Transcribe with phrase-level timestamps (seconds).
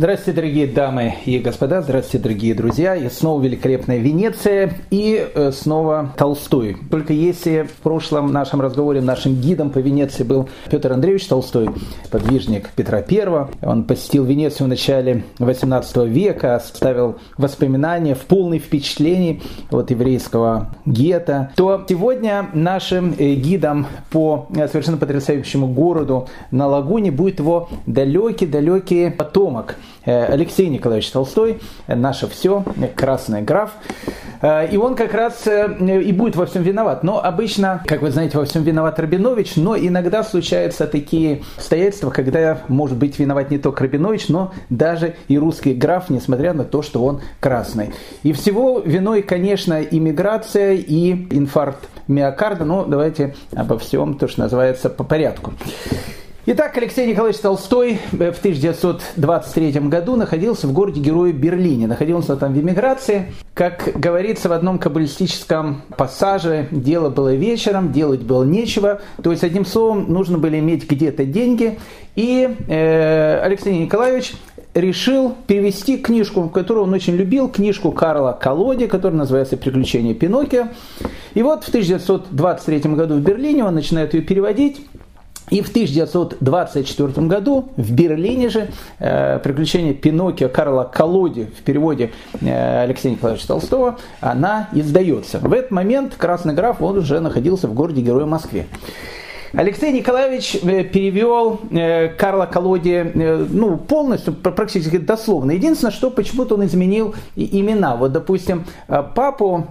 [0.00, 2.96] Здравствуйте, дорогие дамы и господа, здравствуйте, дорогие друзья.
[2.96, 6.78] И снова великолепная Венеция и э, снова Толстой.
[6.90, 11.68] Только если в прошлом нашем разговоре нашим гидом по Венеции был Петр Андреевич Толстой,
[12.10, 19.42] подвижник Петра I, он посетил Венецию в начале 18 века, оставил воспоминания в полной впечатлении
[19.70, 27.10] от еврейского гетто, то сегодня нашим э, гидом по э, совершенно потрясающему городу на Лагуне
[27.10, 32.64] будет его далекий-далекий потомок– Алексей Николаевич Толстой, наше все,
[32.96, 33.72] красный граф.
[34.42, 37.02] Э, и он как раз э, и будет во всем виноват.
[37.02, 42.58] Но обычно, как вы знаете, во всем виноват Рабинович, но иногда случаются такие обстоятельства, когда
[42.68, 47.04] может быть виноват не только Рабинович, но даже и русский граф, несмотря на то, что
[47.04, 47.92] он красный.
[48.22, 52.64] И всего виной, конечно, иммиграция и инфаркт миокарда.
[52.64, 55.52] Но давайте обо всем, то, что называется, по порядку.
[56.46, 61.86] Итак, Алексей Николаевич Толстой в 1923 году находился в городе Героя Берлине.
[61.86, 63.34] Находился там в эмиграции.
[63.52, 69.02] Как говорится в одном каббалистическом пассаже, дело было вечером, делать было нечего.
[69.22, 71.78] То есть, одним словом, нужно было иметь где-то деньги.
[72.16, 74.32] И э, Алексей Николаевич
[74.72, 80.68] решил перевести книжку, которую он очень любил, книжку Карла Колоди, которая называется «Приключения Пиноккио».
[81.34, 84.80] И вот в 1923 году в Берлине он начинает ее переводить.
[85.50, 92.82] И в 1924 году в Берлине же э, «Приключения Пиноккио» Карла Колоди в переводе э,
[92.82, 95.38] Алексея Николаевича Толстого, она издается.
[95.38, 98.66] В этот момент «Красный граф» он уже находился в городе-герое Москве.
[99.52, 105.50] Алексей Николаевич э, перевел э, Карла Колоди э, ну, полностью, практически дословно.
[105.52, 107.96] Единственное, что почему-то он изменил имена.
[107.96, 109.66] Вот, допустим, папу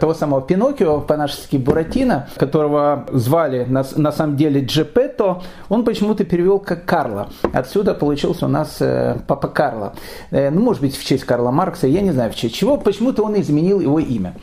[0.00, 6.58] того самого Пиноккио, по-нашески Буратино, которого звали на, на самом деле Джепетто, он почему-то перевел
[6.58, 7.28] как Карла.
[7.52, 8.82] Отсюда получился у нас
[9.26, 9.94] папа Карла.
[10.30, 12.76] Ну, может быть, в честь Карла Маркса, я не знаю в честь чего.
[12.76, 14.34] Почему-то он изменил его имя.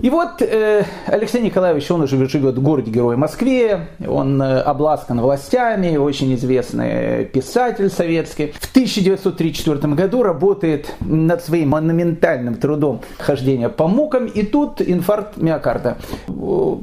[0.00, 5.96] И вот э, Алексей Николаевич, он уже живет в городе-герой Москве, он э, обласкан властями,
[5.96, 8.52] очень известный писатель советский.
[8.60, 15.98] В 1934 году работает над своим монументальным трудом хождения по мукам, и тут инфаркт миокарда.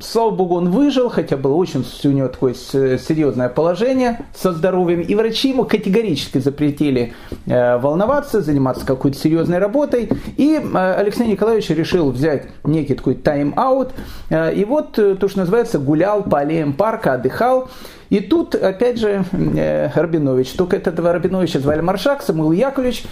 [0.01, 5.15] Слава богу, он выжил, хотя было очень у него такое серьезное положение со здоровьем, и
[5.15, 7.13] врачи ему категорически запретили
[7.45, 13.91] э, волноваться, заниматься какой-то серьезной работой, и э, Алексей Николаевич решил взять некий такой тайм-аут.
[14.29, 17.69] Э, и вот э, то, что называется, гулял по аллеям парка, отдыхал.
[18.09, 23.03] И тут, опять же, э, Рабинович, только этого Рабиновича звали Маршак, Самуил Яковлевич,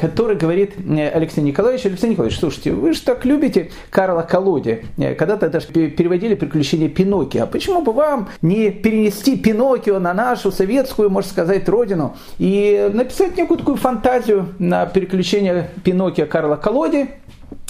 [0.00, 0.72] который говорит
[1.14, 6.88] Алексей Николаевич, Алексей Николаевич, слушайте, вы же так любите Карла Колоди, когда-то даже переводили «Приключения
[6.88, 7.44] Пиноккио».
[7.44, 13.36] А почему бы вам не перенести Пиноккио на нашу советскую, можно сказать, родину и написать
[13.36, 17.10] некую такую фантазию на переключение Пиноккио Карла Колоди,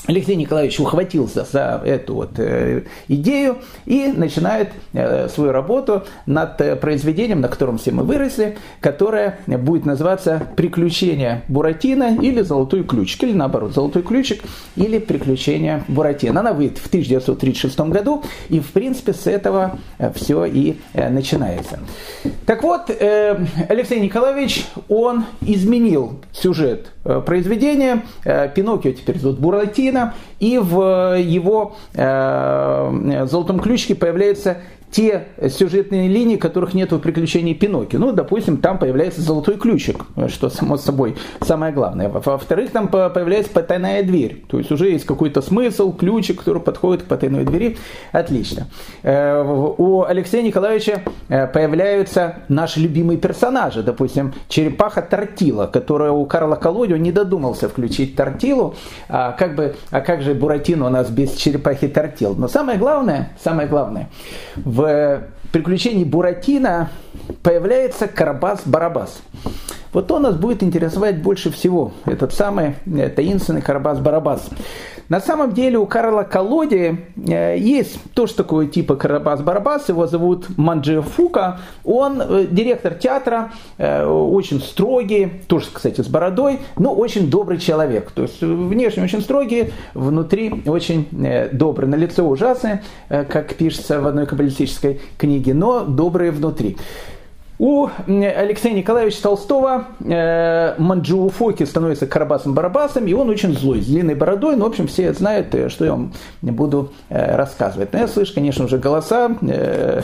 [0.06, 6.74] Алексей Николаевич ухватился за эту вот э, идею и начинает э, свою работу над э,
[6.74, 13.34] произведением, на котором все мы выросли, которое будет называться «Приключения Буратино» или «Золотой ключик», или
[13.34, 14.42] наоборот «Золотой ключик»
[14.74, 16.40] или «Приключения Буратино».
[16.40, 19.78] Она выйдет в 1936 году, и в принципе с этого
[20.14, 21.78] все и начинается.
[22.46, 22.90] Так вот,
[23.68, 26.92] Алексей Николаевич, он изменил сюжет
[27.26, 28.02] произведения.
[28.54, 34.58] Пиноккио теперь зовут Буратино, Пушкина, и в его э, «Золотом ключике» появляется
[34.90, 37.98] те сюжетные линии, которых нет в приключении Пиноккио.
[37.98, 42.08] Ну, допустим, там появляется золотой ключик, что само собой самое главное.
[42.08, 44.44] Во-вторых, там появляется потайная дверь.
[44.48, 47.78] То есть уже есть какой-то смысл, ключик, который подходит к потайной двери.
[48.12, 48.66] Отлично.
[49.02, 49.42] Э,
[49.78, 53.82] у Алексея Николаевича э, появляются наши любимые персонажи.
[53.82, 58.74] Допустим, черепаха Тортила, которая у Карла Колоди не додумался включить Тортилу.
[59.08, 62.34] А как, бы, а как же Буратино у нас без черепахи Тортил?
[62.34, 64.08] Но самое главное, самое главное,
[64.56, 66.88] в в приключении Буратино
[67.42, 69.20] появляется Карабас-Барабас.
[69.92, 74.42] Вот он нас будет интересовать больше всего, этот самый э, таинственный Карабас-Барабас.
[75.08, 81.02] На самом деле у Карла Колоди э, есть тоже такое типа Карабас-Барабас, его зовут Манджи
[81.02, 81.58] Фука.
[81.82, 88.12] Он э, директор театра, очень строгий, тоже, кстати, с бородой, но очень добрый человек.
[88.12, 91.08] То есть внешне очень строгий, внутри очень
[91.52, 91.88] добрый.
[91.88, 96.76] На лицо ужасное, как пишется в одной каббалистической книге, но добрый внутри.
[97.60, 104.14] У Алексея Николаевича Толстого э, Манджу Фоки становится Карабасом-Барабасом, и он очень злой, с длинной
[104.14, 104.56] бородой.
[104.56, 107.92] Ну, в общем, все знают, э, что я вам буду э, рассказывать.
[107.92, 110.00] Но я слышу, конечно, уже голоса, э,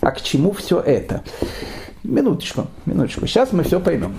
[0.00, 1.22] а к чему все это?
[2.02, 3.24] Минуточку, минуточку.
[3.28, 4.16] Сейчас мы все поймем.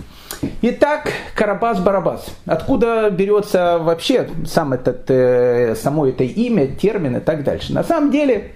[0.62, 2.29] Итак, Карабас-Барабас.
[2.45, 7.74] Откуда берется вообще сам этот, э, само это имя, термин и так дальше?
[7.74, 8.53] На самом деле,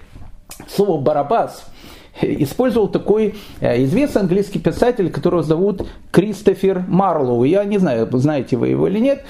[0.74, 1.66] слово «барабас»
[2.20, 7.44] использовал такой э, известный английский писатель, которого зовут Кристофер Марлоу.
[7.44, 9.24] Я не знаю, знаете вы его или нет.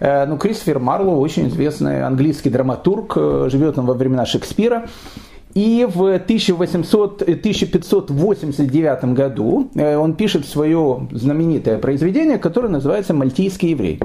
[0.00, 4.88] Э, но Кристофер Марлоу очень известный английский драматург, э, живет он во времена Шекспира.
[5.54, 14.00] И в 1800, 1589 году он пишет свое знаменитое произведение, которое называется «Мальтийский еврей».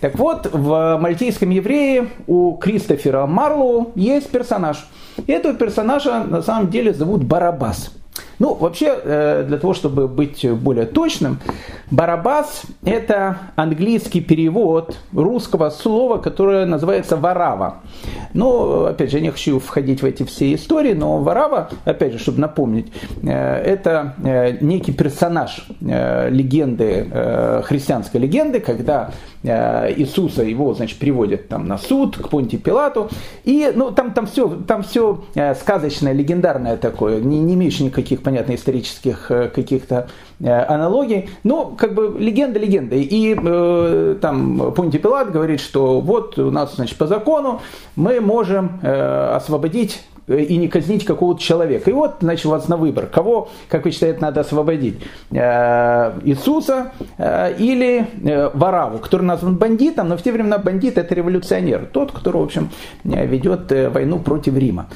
[0.00, 4.86] Так вот, в «Мальтийском еврее» у Кристофера Марлоу есть персонаж–
[5.26, 7.92] и этого персонажа на самом деле зовут Барабас.
[8.42, 11.38] Ну, вообще, э, для того, чтобы быть более точным,
[11.92, 17.82] Барабас– это английский перевод русского слова, которое называется «варава».
[18.34, 22.18] Ну, опять же, я не хочу входить в эти все истории, но «варава», опять же,
[22.18, 22.92] чтобы напомнить,
[23.22, 29.12] э, это э, некий персонаж легенды, христианской легенды, когда
[29.42, 33.10] Иисуса его, значит, приводят там на суд к Понти Пилату,
[33.44, 35.22] и, ну, там, там все, там все
[35.60, 40.08] сказочное, легендарное такое, не, не имеющее никаких, понятно, исторических каких-то
[40.40, 42.96] аналогий, но как бы легенда легенда.
[42.96, 47.60] И э, там Понти Пилат говорит, что вот у нас, значит, по закону
[47.94, 51.90] мы можем э, освободить э, и не казнить какого-то человека.
[51.90, 55.00] И вот, значит, вас на выбор, кого, как вы считаете, надо освободить?
[55.30, 58.06] Э, Иисуса э, или
[58.54, 62.70] Вараву, который назван бандитом, но в те времена бандит это революционер, тот, который, в общем,
[63.04, 64.88] ведет войну против Рима.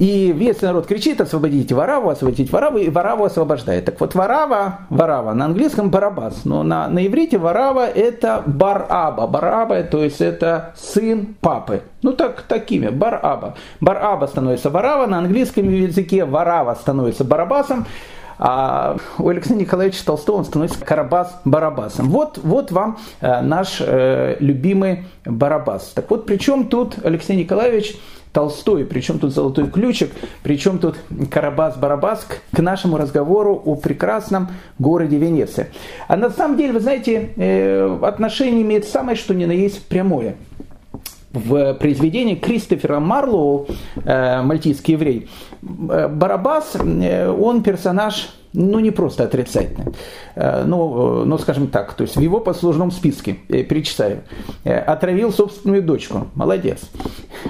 [0.00, 3.84] И весь народ кричит, освободите Вараву, освободите Вараву, и Вараву освобождает.
[3.84, 9.26] Так вот, Варава, Варава, на английском Барабас, но на, на иврите Варава это Бараба.
[9.26, 11.82] Бараба, то есть это сын папы.
[12.00, 13.56] Ну так, такими, Бараба.
[13.82, 17.84] Бараба становится Варава, на английском языке Варава становится Барабасом.
[18.38, 22.08] А у Алексея Николаевича Толстого он становится Карабас Барабасом.
[22.08, 25.92] Вот, вот вам э, наш э, любимый Барабас.
[25.94, 27.98] Так вот, при чем тут Алексей Николаевич
[28.32, 30.10] Толстой, причем тут золотой ключик,
[30.42, 34.48] причем тут Карабас-Барабас к нашему разговору о прекрасном
[34.78, 35.68] городе Венеция.
[36.06, 40.36] А на самом деле, вы знаете, э, отношение имеет самое что ни на есть прямое.
[41.32, 43.68] В произведении Кристофера Марлоу
[44.04, 45.28] э, «Мальтийский еврей»
[45.62, 49.92] э, Барабас, он персонаж ну, не просто отрицательный,
[50.36, 54.22] ну, ну, скажем так, то есть в его послужном списке, перечисляю,
[54.64, 56.80] отравил собственную дочку, молодец,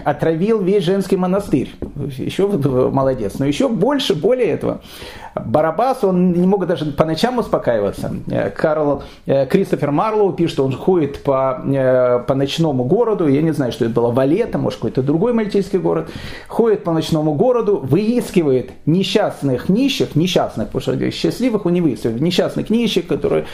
[0.04, 1.70] отравил весь женский монастырь.
[2.16, 3.38] Еще молодец.
[3.38, 4.80] Но еще больше, более этого.
[5.34, 8.12] Барабас, он не мог даже по ночам успокаиваться.
[8.28, 13.42] Э, Карл э, Кристофер Марлоу пишет, что он ходит по, э, по ночному городу, я
[13.42, 16.10] не знаю, что это было, Валета, может, какой-то другой мальтийский город,
[16.48, 22.70] ходит по ночному городу, выискивает несчастных нищих, несчастных, потому что счастливых он не выискивает, несчастных
[22.70, 23.46] нищих, которые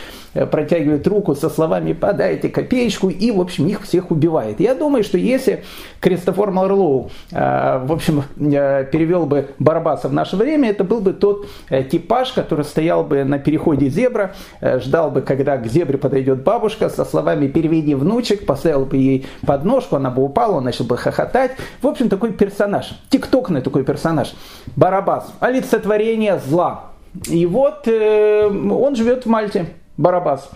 [0.51, 4.61] протягивают руку со словами «подайте копеечку», и, в общем, их всех убивает.
[4.61, 5.65] Я думаю, что если
[6.01, 11.83] Кристофор Марлоу, в общем, перевел бы Барабаса в наше время, это был бы тот Э,
[11.83, 16.89] типаж, который стоял бы на переходе зебра, э, ждал бы, когда к зебре подойдет бабушка
[16.89, 21.53] со словами «переведи внучек», поставил бы ей подножку, она бы упала, он начал бы хохотать.
[21.83, 24.35] В общем, такой персонаж, тиктокный такой персонаж.
[24.77, 26.96] Барабас, олицетворение зла.
[27.29, 29.67] И вот э, он живет в Мальте,
[29.97, 30.49] Барабас.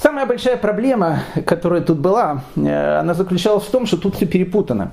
[0.00, 4.92] Самая большая проблема, которая тут была, она заключалась в том, что тут все перепутано.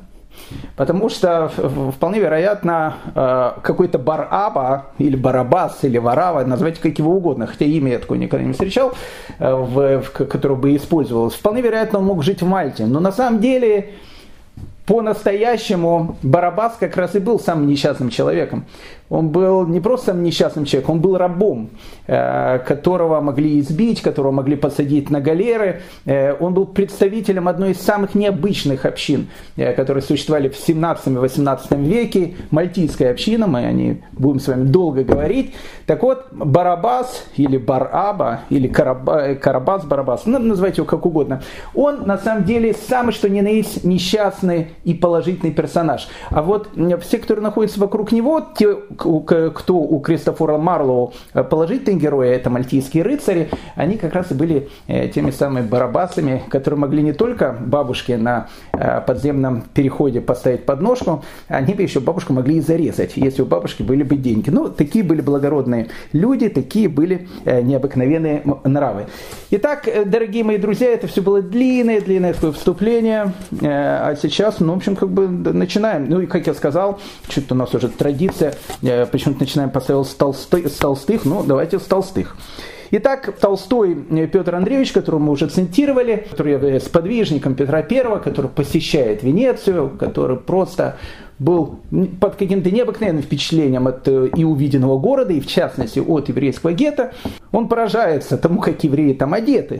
[0.75, 1.51] Потому что
[1.95, 7.93] вполне вероятно э, какой-то Бараба или Барабас или Варава, называйте как его угодно, хотя имя
[7.93, 8.93] я такое никогда не встречал,
[9.39, 12.85] э, в, в, которое бы использовалось, вполне вероятно он мог жить в Мальте.
[12.85, 13.93] Но на самом деле
[14.85, 18.65] по-настоящему Барабас как раз и был самым несчастным человеком.
[19.09, 21.69] Он был не просто несчастным человеком, он был рабом,
[22.07, 25.81] э, которого могли избить, которого могли посадить на галеры.
[26.05, 32.35] Э, он был представителем одной из самых необычных общин, э, которые существовали в 17-18 веке.
[32.49, 35.53] Мальтийская община, мы о ней будем с вами долго говорить.
[35.85, 41.43] Так вот, Барабас или Бараба, или Карабас Барабас, ну, называйте его как угодно,
[41.75, 46.07] он на самом деле самый что ни на есть несчастный и положительный персонаж.
[46.29, 46.69] А вот
[47.01, 53.03] все, которые находятся вокруг него, те, кто у Кристофора Марлоу э, положительные герои, это мальтийские
[53.03, 58.17] рыцари, они как раз и были э, теми самыми барабасами, которые могли не только бабушке
[58.17, 63.45] на э, подземном переходе поставить подножку, они бы еще бабушку могли и зарезать, если у
[63.45, 64.49] бабушки были бы деньги.
[64.49, 69.05] Ну, такие были благородные люди, такие были необыкновенные нравы.
[69.51, 75.09] Итак, дорогие мои друзья, это все было длинное-длинное вступление, а сейчас, ну, в общем, как
[75.09, 76.09] бы начинаем.
[76.09, 76.99] Ну и, как я сказал,
[77.29, 81.79] что-то у нас уже традиция, э, почему-то начинаем поставить с, толсты, с толстых, ну давайте
[81.79, 82.35] с толстых.
[82.91, 88.49] Итак, Толстой э, Петр Андреевич, которого мы уже цитировали, который является сподвижником Петра I, который
[88.49, 90.97] посещает Венецию, который просто
[91.39, 91.79] был
[92.21, 97.11] под каким-то необыкновенным впечатлением от э, и увиденного города, и в частности от еврейского гетто,
[97.51, 99.79] он поражается тому, как евреи там одеты.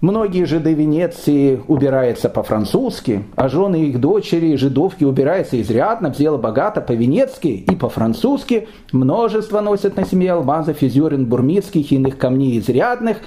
[0.00, 7.48] Многие жиды Венеции убираются по-французски, а жены их дочери, жидовки, убираются изрядно, взяло богато по-венецки
[7.48, 8.66] и по-французски.
[8.92, 13.18] Множество носят на себе алмазов, изюрин, бурмитских и иных камней изрядных,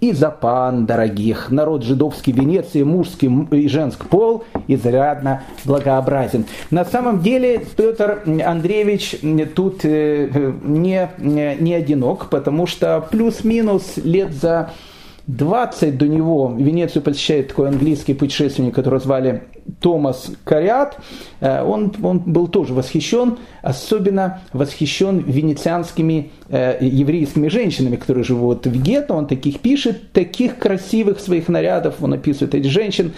[0.00, 1.50] и запан дорогих.
[1.50, 6.46] Народ жидовский Венеции, мужский и женский пол изрядно благообразен.
[6.70, 9.16] На самом деле Петр Андреевич
[9.54, 14.70] тут э, не, не одинок, потому что плюс-минус лет за
[15.26, 19.44] 20 до него Венецию посещает такой английский путешественник, которого звали
[19.80, 20.98] Томас Кариат.
[21.40, 28.82] Э, он, он был тоже восхищен, особенно восхищен венецианскими э, еврейскими женщинами, которые живут в
[28.82, 29.14] гетто.
[29.14, 33.12] Он таких пишет, таких красивых своих нарядов он описывает этих женщин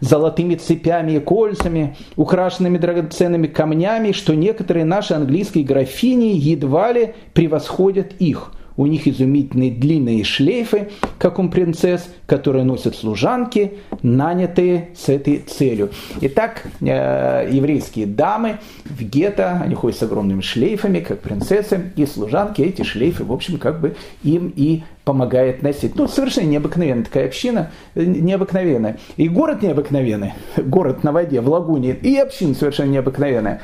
[0.00, 8.14] золотыми цепями и кольцами, украшенными драгоценными камнями, что некоторые наши английские графини едва ли превосходят
[8.18, 15.38] их– у них изумительные длинные шлейфы, как у принцесс, которые носят служанки, нанятые с этой
[15.38, 15.90] целью.
[16.20, 22.62] Итак, э, еврейские дамы в гетто, они ходят с огромными шлейфами, как принцессы, и служанки
[22.62, 25.96] эти шлейфы, в общем, как бы им и помогает носить.
[25.96, 28.98] Ну, совершенно необыкновенная такая община, э, необыкновенная.
[29.16, 33.60] И город необыкновенный, город на воде, в лагуне, и община совершенно необыкновенная.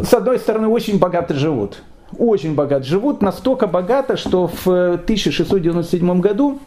[0.00, 1.82] С одной стороны, очень богато живут
[2.18, 2.84] очень богат.
[2.84, 6.58] Живут, настолько богато, что в 1697 году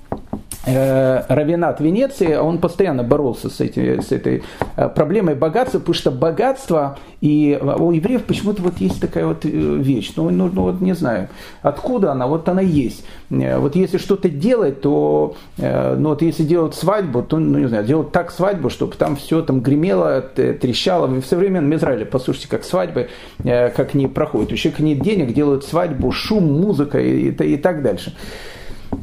[0.66, 4.44] э, Равинат Венеции, он постоянно боролся с, эти, с этой
[4.76, 9.50] э, проблемой богатства, потому что богатство и у евреев почему-то вот есть такая вот э,
[9.50, 11.30] вещь, ну, ну, ну вот не знаю,
[11.62, 13.06] откуда она, вот она есть.
[13.30, 18.12] Вот если что-то делать, то, ну вот если делать свадьбу, то, ну не знаю, делать
[18.12, 21.08] так свадьбу, чтобы там все там гремело, трещало.
[21.08, 23.10] В современном Израиле, послушайте, как свадьбы,
[23.44, 24.52] как они проходят.
[24.52, 28.14] У человека нет денег, делают свадьбу, шум, музыка и, и, и так дальше.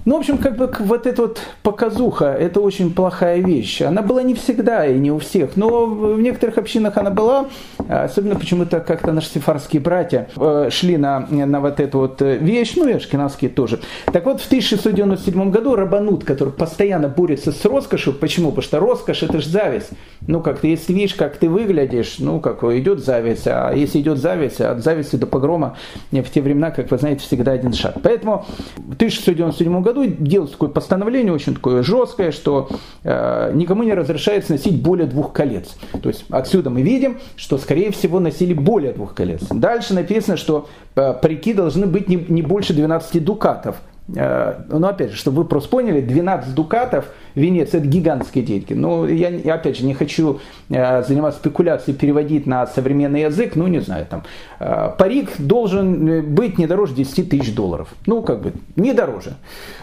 [0.04, 3.82] Ну, в общем, как бы вот эта вот показуха, это очень плохая вещь.
[3.82, 7.46] Она была не всегда и не у всех, но в некоторых общинах она была,
[7.88, 12.88] особенно почему-то как-то наши сефарские братья э, шли на, на вот эту вот вещь, ну
[12.88, 13.80] и ашкенадские тоже.
[14.12, 18.50] Так вот, в 1697 году Рабанут, который постоянно борется с роскошью, почему?
[18.50, 19.90] Потому что роскошь это же зависть.
[20.26, 24.18] Ну, как ты, если видишь, как ты выглядишь, ну, как идет зависть, а если идет
[24.18, 25.76] зависть, от зависти до погрома
[26.10, 27.96] в те времена, как вы знаете, всегда один шаг.
[28.02, 28.44] Поэтому
[28.76, 32.68] в 1697 году делается такое постановление очень такое жесткое, что
[33.04, 35.76] э, никому не разрешается носить более двух колец.
[36.02, 39.42] То есть отсюда мы видим, что скорее всего носили более двух колец.
[39.50, 43.76] Дальше написано, что э, парики должны быть не, не больше 12 дукатов.
[44.16, 48.72] Э, но опять же, чтобы вы просто поняли, 12 дукатов в Венеции это гигантские деньги.
[49.12, 53.80] Я, я опять же не хочу э, заниматься спекуляцией, переводить на современный язык, ну не
[53.80, 54.24] знаю, там
[54.58, 57.88] э, парик должен быть не дороже 10 тысяч долларов.
[58.06, 59.34] Ну, как бы, не дороже.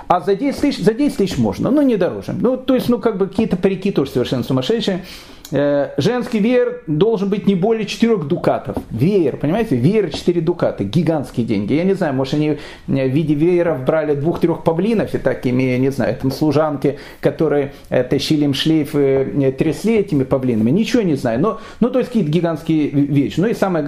[0.07, 2.33] А за 10 тысяч, за 10 тысяч можно, но не дороже.
[2.39, 5.03] Ну, то есть, ну, как бы какие-то парики тоже совершенно сумасшедшие.
[5.51, 8.77] Э, женский веер должен быть не более 4 дукатов.
[8.89, 9.75] Веер, понимаете?
[9.75, 10.83] Веер 4 дуката.
[10.83, 11.73] Гигантские деньги.
[11.73, 15.89] Я не знаю, может они э, в виде вееров брали двух-трех павлинов и такими, не
[15.89, 20.71] знаю, там служанки, которые э, тащили им шлейфы, трясли этими павлинами.
[20.71, 21.39] Ничего не знаю.
[21.39, 23.39] Но, ну, то есть какие-то гигантские вещи.
[23.39, 23.85] Ну и самое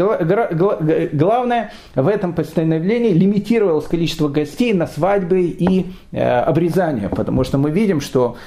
[1.11, 7.09] главное, в этом постановлении лимитировалось количество гостей на свадьбы и обрезания.
[7.09, 8.37] Потому что мы видим, что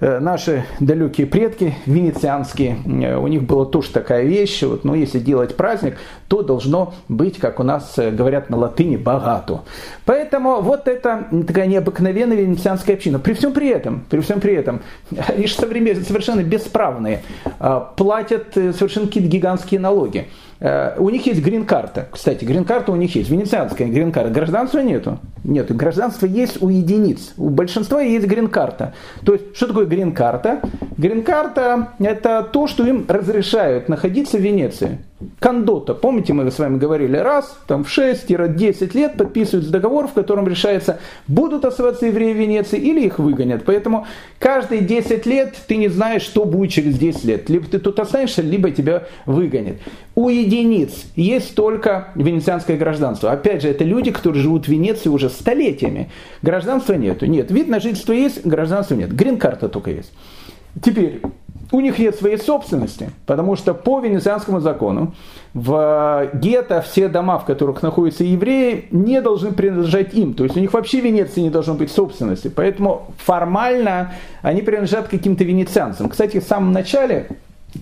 [0.00, 5.56] наши далекие предки, венецианские, э, у них была тоже такая вещь, вот, но если делать
[5.56, 5.96] праздник,
[6.28, 9.62] то должно быть, как у нас э, говорят на латыни, богато.
[10.04, 13.18] Поэтому вот это такая необыкновенная венецианская община.
[13.18, 14.82] При всем при этом, при всем при этом,
[15.28, 17.22] они же совершенно бесправные,
[17.96, 20.28] платят совершенно какие-то гигантские налоги.
[20.60, 22.08] Э, у них есть грин-карта.
[22.10, 23.30] Кстати, грин-карта у них есть.
[23.30, 24.30] Венецианская грин-карта.
[24.30, 25.18] Гражданства нету.
[25.44, 27.34] Нет, гражданство есть у единиц.
[27.36, 28.94] У большинства есть грин-карта.
[29.24, 30.60] То есть, что такое грин-карта?
[30.96, 34.98] Грин-карта– это то, что им разрешают находиться в Венеции.
[35.38, 40.46] Кондота, помните, мы с вами говорили, раз, там в 6-10 лет подписывается договор, в котором
[40.46, 43.64] решается, будут оставаться евреи в Венеции или их выгонят.
[43.64, 44.06] Поэтому
[44.38, 47.48] каждые 10 лет ты не знаешь, что будет через 10 лет.
[47.48, 49.76] Либо ты тут останешься, либо тебя выгонят.
[50.14, 53.32] У единиц есть только венецианское гражданство.
[53.32, 56.10] Опять же, это люди, которые живут в Венеции уже столетиями.
[56.42, 57.24] Гражданства нету.
[57.24, 59.14] Нет, вид на жительство есть, гражданства нет.
[59.14, 60.12] Грин-карта только есть.
[60.82, 61.22] Теперь,
[61.72, 65.14] у них нет своей собственности, потому что по венецианскому закону
[65.54, 70.34] в гетто все дома, в которых находятся евреи, не должны принадлежать им.
[70.34, 72.48] То есть у них вообще в Венеции не должно быть собственности.
[72.48, 76.08] Поэтому формально они принадлежат каким-то венецианцам.
[76.08, 77.28] Кстати, в самом начале,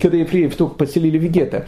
[0.01, 1.65] когда евреев только поселили в гетто,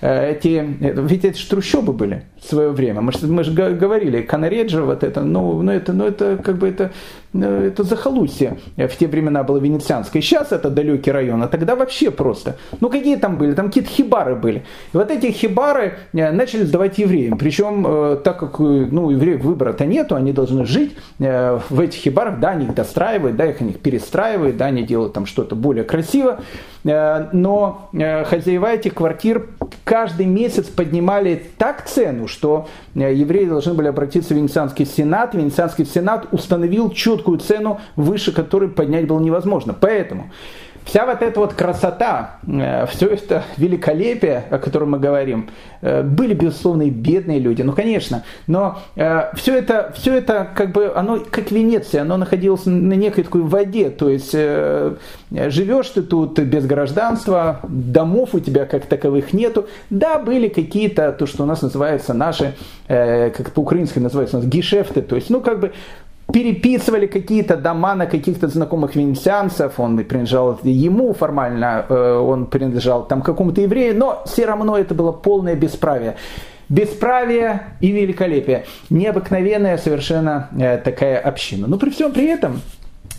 [0.00, 3.00] эти, ведь это же трущобы были в свое время.
[3.02, 6.68] Мы же, мы же говорили, Канареджа, вот это, ну, ну, это, ну, это как бы
[6.68, 6.90] это,
[7.32, 10.22] ну, это захолустье в те времена было венецианское.
[10.22, 12.56] Сейчас это далекий район, а тогда вообще просто.
[12.80, 13.52] Ну, какие там были?
[13.52, 14.64] Там какие-то хибары были.
[14.92, 17.36] И вот эти хибары э, начали сдавать евреям.
[17.36, 22.50] Причем, э, так как ну, евреев выбора-то нету, они должны жить в этих хибарах, да,
[22.50, 26.40] они их достраивают, да, их, они перестраивают, да, они делают там что-то более красиво.
[26.84, 29.48] Но хозяева этих квартир
[29.84, 35.34] каждый месяц поднимали так цену, что э, евреи должны были обратиться в Венецианский сенат.
[35.34, 39.74] Венецианский сенат установил четкую цену, выше которой поднять было невозможно.
[39.78, 40.30] Поэтому
[40.84, 45.50] Вся вот эта вот красота, э, все это великолепие, о котором мы говорим,
[45.82, 50.72] э, были, безусловно, и бедные люди, ну, конечно, но э, все это, все это как
[50.72, 56.38] бы, оно как Венеция, оно находилось на некой такой воде, то есть живешь ты тут
[56.38, 61.62] без гражданства, домов у тебя как таковых нету, да, были какие-то, то, что у нас
[61.62, 62.54] называется наши,
[62.88, 65.72] как по-украински называется, у нас гешефты, то есть, ну, как бы
[66.32, 73.22] переписывали какие-то дома на каких-то знакомых венецианцев, он принадлежал ему формально, э, он принадлежал там
[73.22, 76.16] какому-то еврею, но все равно это было полное бесправие.
[76.68, 78.64] Бесправие и великолепие.
[78.90, 81.66] Необыкновенная совершенно э, такая община.
[81.66, 82.60] Но при всем при этом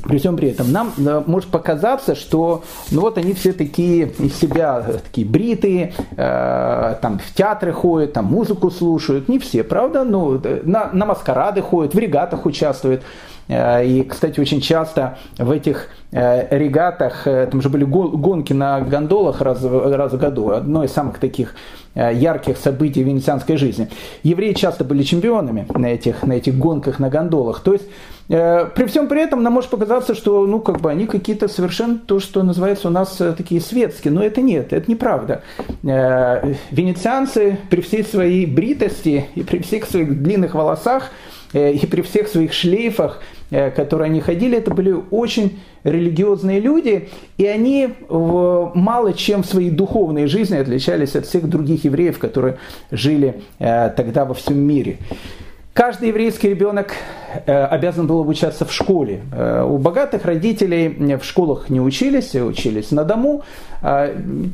[0.04, 4.36] при всем при этом нам э, может показаться, что ну вот они все такие из
[4.36, 9.30] себя э, такие бритые, э, там в театры ходят, там музыку слушают.
[9.30, 10.04] Не все, правда?
[10.04, 13.04] Ну, э, на, на маскарады ходят, в регатах участвуют.
[13.50, 20.14] И, кстати, очень часто в этих регатах, там же были гонки на гондолах раз, раз
[20.14, 21.54] в году, одно из самых таких
[21.96, 23.90] ярких событий венецианской жизни.
[24.24, 27.62] Евреи часто были чемпионами на этих, на этих гонках на гондолах.
[27.62, 27.86] То есть
[28.32, 31.98] Э, при всем при этом нам может показаться, что ну, как бы они какие-то совершенно
[31.98, 35.44] то, что называется у нас э, такие светские, но это нет, это неправда.
[35.84, 41.12] Э, венецианцы при всей своей бритости и при всех своих длинных волосах
[41.54, 47.90] и при всех своих шлейфах, которые они ходили, это были очень религиозные люди, и они
[48.10, 52.58] мало чем в своей духовной жизни отличались от всех других евреев, которые
[52.92, 55.00] жили тогда во всем мире.
[55.74, 56.96] Каждый еврейский ребенок э,
[57.46, 59.22] обязан был обучаться в школе.
[59.32, 63.44] Э, у богатых родителей в школах не учились, учились на дому.
[63.84, 64.14] А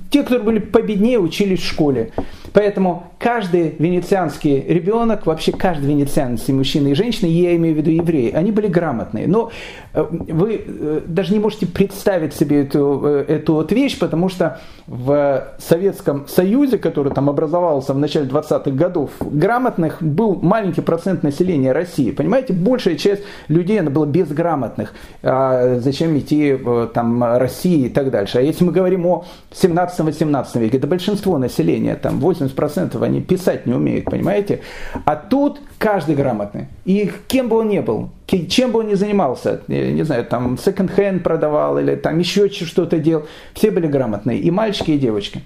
[0.10, 2.12] те, которые были победнее, учились в школе.
[2.54, 8.32] Поэтому каждый венецианский ребенок, вообще каждый венецианский мужчина и женщина, я имею в виду евреи,
[8.32, 9.28] они были грамотные.
[9.28, 9.52] Но
[9.94, 16.28] э, вы даже не можете представить себе эту, эту вот вещь, потому что в Советском
[16.28, 22.12] Союзе, который там образовался в начале 20-х годов, грамотных был маленький процент населения России.
[22.12, 24.94] Понимаете, большая часть людей она была безграмотных.
[25.24, 28.40] А зачем идти в там, России и так дальше.
[28.40, 33.74] А если мы говорим о 17-18 веке, это большинство населения, там 80% они писать не
[33.74, 34.60] умеют, понимаете?
[35.06, 36.68] А тут каждый грамотный.
[36.86, 38.10] И кем бы он ни был,
[38.50, 43.26] чем бы он ни занимался, не знаю, там секонд-хенд продавал или там еще что-то делал,
[43.54, 45.42] все были грамотные, и мальчики, и девочки.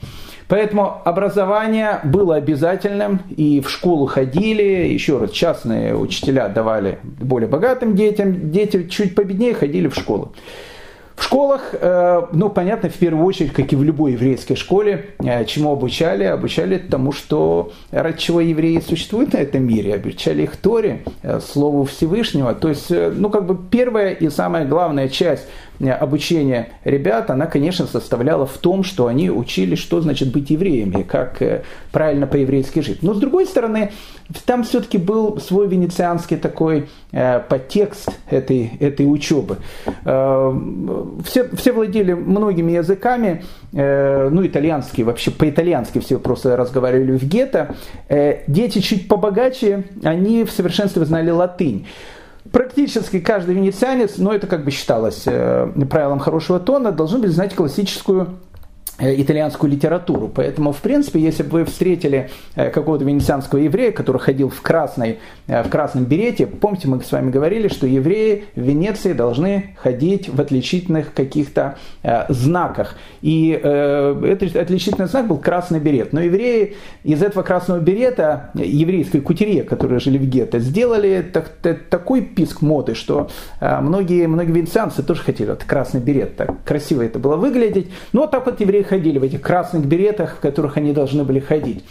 [0.52, 7.96] Поэтому образование было обязательным, и в школу ходили, еще раз, частные учителя давали более богатым
[7.96, 10.34] детям, дети чуть победнее ходили в школу.
[11.16, 15.46] В школах, э, ну, понятно, в первую очередь, как и в любой еврейской школе, э,
[15.46, 16.26] чему обучали?
[16.26, 19.96] Обучали тому, что ради чего евреи существуют на этом мире.
[19.96, 22.54] Обучали их Торе, э, Слову Всевышнего.
[22.56, 25.48] То есть, ну, как бы первая и самая главная часть
[25.90, 31.42] обучения ребят, она, конечно, составляла в том, что они учили, что значит быть евреями, как
[31.42, 33.02] э, правильно по-еврейски жить.
[33.02, 33.92] Но с другой стороны,
[34.46, 39.58] там все-таки был свой венецианский такой э, подтекст этой, этой учебы.
[40.06, 40.54] Э,
[41.26, 47.74] все, все владели многими языками, ну, итальянский, вообще по-итальянски все просто разговаривали в гетто.
[48.48, 51.86] Дети чуть побогаче, они в совершенстве знали латынь
[52.52, 57.56] практически каждый венецианец, но это как бы считалось э, правилом хорошего тона, должен был знать
[57.56, 58.40] классическую
[59.02, 60.28] итальянскую литературу.
[60.34, 65.20] Поэтому, в принципе, если бы вы встретили э, какого-то венецианского еврея, который ходил в, красной,
[65.48, 70.30] э, в красном берете, помните, мы с вами говорили, что евреи в Венеции должны ходить
[70.30, 71.78] в отличительных каких-то
[72.30, 72.96] знаках.
[73.22, 76.14] И этот отличительный знак был красный берет.
[76.14, 81.84] Но евреи из этого красного берета, еврейской кутерье, которые жили в гетто, сделали так, так,
[81.90, 86.36] такой писк моды, что многие, многие венецианцы тоже хотели вот красный берет.
[86.36, 87.90] Так красиво это было выглядеть.
[88.14, 91.86] Но так вот евреи ходили в этих красных беретах, в которых они должны были ходить.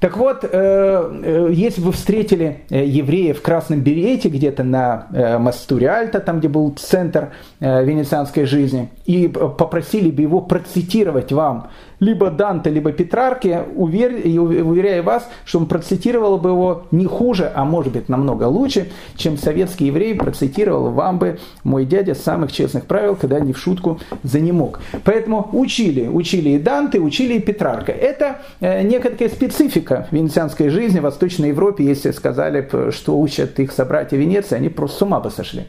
[0.00, 5.78] Так вот, э, э, если вы встретили э, еврея в красном берете где-то на мосту
[5.78, 11.68] Риальто, там где был центр венецианской жизни, и попросили бы его процитировать вам
[12.00, 14.16] либо Данте, либо Петрарки, увер...
[14.16, 18.90] и уверяю вас, что он процитировал бы его не хуже, а может быть намного лучше,
[19.16, 24.00] чем советский еврей процитировал вам бы мой дядя самых честных правил, когда не в шутку
[24.22, 24.80] за не мог.
[25.04, 27.92] Поэтому учили, учили и Данте, учили и Петрарка.
[27.92, 34.16] Это э, некая специфика венецианской жизни в Восточной Европе, если сказали, что учат их собратья
[34.16, 35.64] Венеции, они просто с ума бы сошли.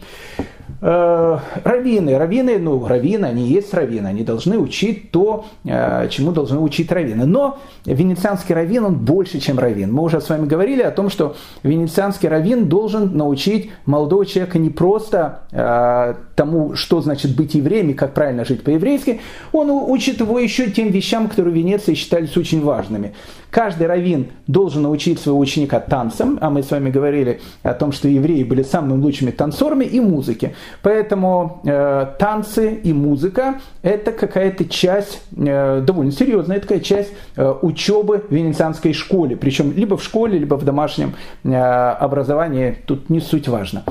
[0.82, 6.60] Э, раввины, раввины, ну, раввины, они есть раввины, они должны учить то, э, чему должны
[6.60, 7.26] учить раввины.
[7.26, 9.92] Но венецианский раввин, он больше, чем раввин.
[9.92, 14.70] Мы уже с вами говорили о том, что венецианский раввин должен научить молодого человека не
[14.70, 20.40] просто э, тому, что значит быть евреем и как правильно жить по-еврейски, он учит его
[20.40, 23.14] еще тем вещам, которые в Венеции считались очень важными.
[23.52, 28.08] Каждый раввин должен научить своего ученика танцам, а мы с вами говорили о том, что
[28.08, 30.56] евреи были самыми лучшими танцорами и музыки.
[30.82, 38.24] Поэтому э, танцы и музыка– это какая-то часть, э, довольно серьезная такая часть э, учебы
[38.30, 39.36] в венецианской школе.
[39.36, 43.84] Причем либо в школе, либо в домашнем э, образовании, тут не суть важно.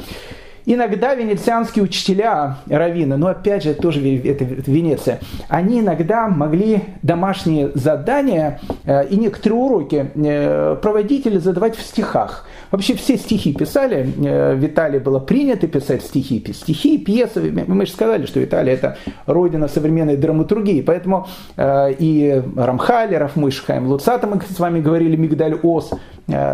[0.72, 8.60] Иногда венецианские учителя, раввины, но опять же, тоже это Венеция, они иногда могли домашние задания
[8.84, 12.46] э, и некоторые уроки э, проводить или задавать в стихах.
[12.70, 17.50] Вообще все стихи писали, э, было принято писать стихи, стихи, пьесы.
[17.66, 21.26] Мы же сказали, что Италия это родина современной драматургии, поэтому
[21.58, 25.90] и Рамхали, Рафмыш, Хайм Луцата, мы с вами говорили, Мигдаль Ос,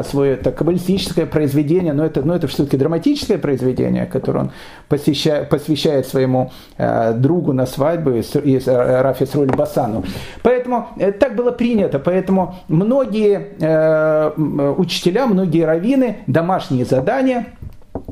[0.04, 4.50] свое это каббалистическое произведение, но это, но это все-таки драматическое произведение, которое он
[4.88, 10.04] посвящает, посвящает своему э, другу на свадьбу из, из Рафис Роль Басану.
[10.42, 14.32] Поэтому э, так было принято, поэтому многие э,
[14.76, 17.46] учителя, многие раввины домашние задания–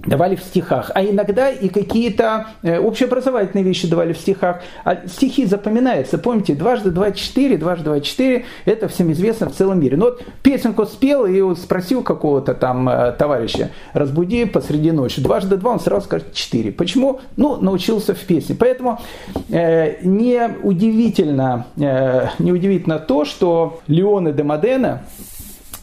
[0.06, 4.60] давали в стихах, а иногда и какие-то э, общеобразовательные вещи давали в стихах.
[4.84, 9.80] А стихи запоминаются, помните, дважды два четыре, дважды два четыре, это всем известно в целом
[9.80, 9.96] мире.
[9.96, 15.72] Но вот песенку спел и спросил какого-то там э, товарища, разбуди посреди ночи, дважды два,
[15.72, 16.72] он сразу скажет четыре.
[16.72, 17.20] Почему?
[17.36, 18.56] Ну, научился в песне.
[18.58, 19.00] Поэтому
[19.50, 25.02] э, не удивительно, э, не удивительно то, что Леоне де Модена,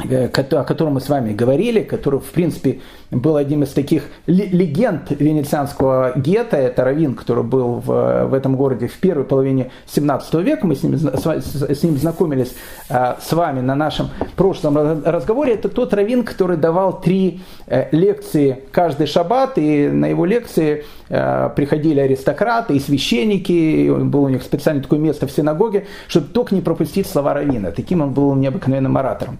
[0.09, 2.81] э, о котором мы с вами говорили, который, в принципе,
[3.11, 6.57] был одним из таких легенд венецианского гетто.
[6.57, 10.65] Это Равин, который был в, в этом городе в первой половине 17 века.
[10.65, 12.55] Мы с ним, с ним знакомились
[12.89, 15.53] а, с вами на нашем прошлом разговоре.
[15.55, 19.57] Это тот Равин, который давал три э, лекции каждый шаббат.
[19.57, 23.51] И на его лекции э, приходили аристократы и священники.
[23.51, 27.71] И было у них специальное такое место в синагоге, чтобы только не пропустить слова Равина.
[27.71, 29.37] Таким он был необыкновенным оратором.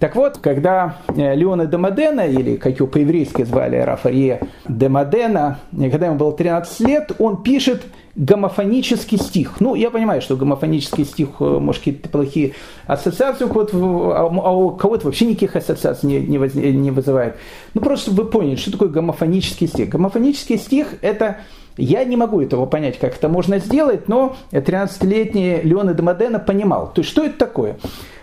[0.00, 5.58] Так вот, когда э, Леона де Модена, или как его по-еврейски звали Рафарье де Модена,
[5.72, 7.82] когда ему было 13 лет, он пишет
[8.14, 9.60] гомофонический стих.
[9.60, 12.54] Ну, я понимаю, что гомофонический стих, э, может, какие-то плохие
[12.86, 13.76] ассоциации кого-то,
[14.16, 17.36] а, а у кого-то вообще никаких ассоциаций не, не, не вызывает.
[17.74, 19.90] Ну, просто чтобы вы поняли, что такое гомофонический стих.
[19.90, 21.40] Гомофонический стих– это
[21.80, 26.92] я не могу этого понять, как это можно сделать, но 13-летний Леон Эдемодена понимал.
[26.94, 27.76] То есть, что это такое?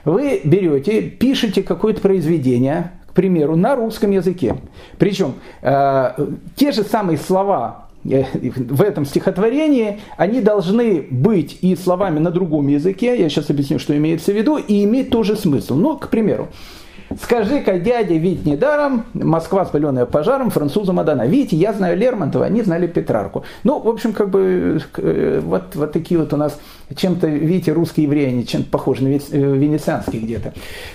[0.06, 4.58] Вы берете, пишете какое-то произведение, к примеру, на русском языке.
[4.98, 12.20] Причем э, те же самые слова э, в этом стихотворении, они должны быть и словами
[12.20, 15.76] на другом языке, я сейчас объясню, что имеется в виду, и иметь тоже смысл.
[15.76, 16.48] Ну, к примеру,
[17.22, 21.26] Скажи-ка, дядя, ведь недаром, Москва, спаленная пожаром, французам отдана.
[21.26, 23.43] Видите, я знаю Лермонтова, они знали Петрарку.
[23.63, 26.60] Ну, в общем, как бы, э, вот, вот такие вот у нас,
[26.93, 30.54] чем-то, видите, русские евреи, они чем-то похожи на э, венецианские где-то.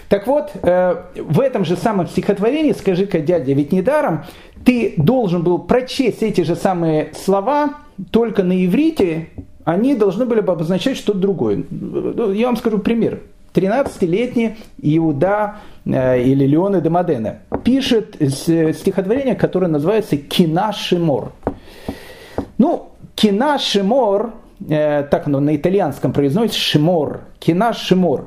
[0.08, 4.24] Так вот, э, в этом же самом стихотворении, скажи-ка, дядя, ведь недаром,
[4.64, 7.74] ты должен был прочесть эти же самые слова,
[8.10, 9.28] только на иврите,
[9.64, 11.64] они должны были бы обозначать что-то другое.
[12.34, 13.20] Я вам скажу пример.
[13.54, 21.32] 13-летний Иуда э, или Леоне де Модена пишет стихотворение, которое называется «Кина Шимор».
[22.58, 24.32] Ну, «Кина Шимор»
[24.68, 28.26] э, так оно на итальянском произносится, шимор, кина шимор.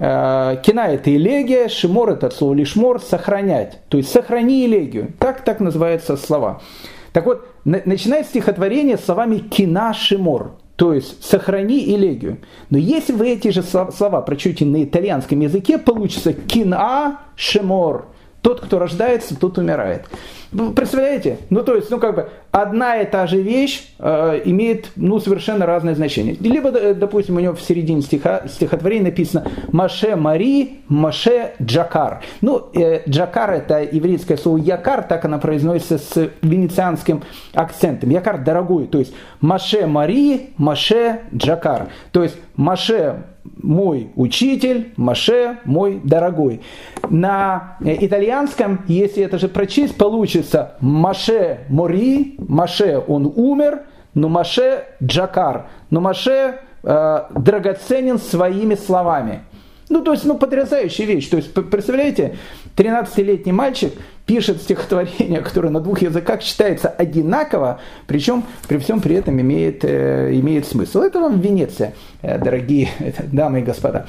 [0.00, 3.78] Э, кина это элегия, шимор это от слова лишмор, сохранять.
[3.88, 5.12] То есть сохрани элегию.
[5.18, 6.60] Так, так называются слова.
[7.12, 10.52] Так вот, начинает стихотворение словами кина шимор.
[10.76, 12.38] То есть сохрани элегию.
[12.68, 18.08] Но если вы эти же слова прочтете на итальянском языке, получится кина шимор.
[18.42, 20.06] Тот, кто рождается, тот умирает.
[20.52, 21.38] Вы представляете?
[21.50, 25.66] Ну, то есть, ну, как бы, одна и та же вещь э, имеет, ну, совершенно
[25.66, 26.36] разное значение.
[26.40, 32.22] Либо, допустим, у него в середине стиха, стихотворения написано «Маше Мари, Маше Джакар».
[32.40, 38.10] Ну, э, Джакар– это еврейское слово «якар», так оно произносится с венецианским акцентом.
[38.10, 41.88] «Якар»– дорогой, то есть «Маше Мари, Маше Джакар».
[42.12, 43.24] То есть «Маше
[43.62, 46.60] мой учитель, Маше, мой дорогой.
[47.10, 53.82] На э, итальянском, если это же прочесть, получится Маше Мори, Маше он умер,
[54.14, 59.40] но Маше Джакар, но Маше э, драгоценен своими словами.
[59.88, 61.28] Ну, то есть, ну, потрясающая вещь.
[61.28, 62.36] То есть, представляете,
[62.76, 63.92] 13-летний мальчик
[64.26, 70.34] пишет стихотворение, которое на двух языках читается одинаково, причем при всем при этом имеет, э,
[70.34, 71.00] имеет смысл.
[71.00, 72.90] Это вам Венеция, э, дорогие
[73.32, 74.06] дамы и господа.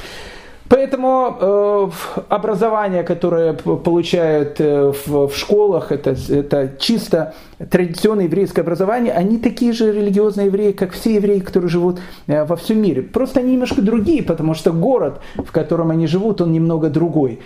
[0.70, 1.90] Поэтому э,
[2.30, 7.34] образование, которое получают э, в, школах, это, это чисто
[7.70, 12.56] традиционное еврейское образование, они такие же религиозные евреи, как все евреи, которые живут э, во
[12.58, 13.02] всем мире.
[13.02, 17.40] Просто они немножко другие, потому что город, в котором они живут, он немного другой.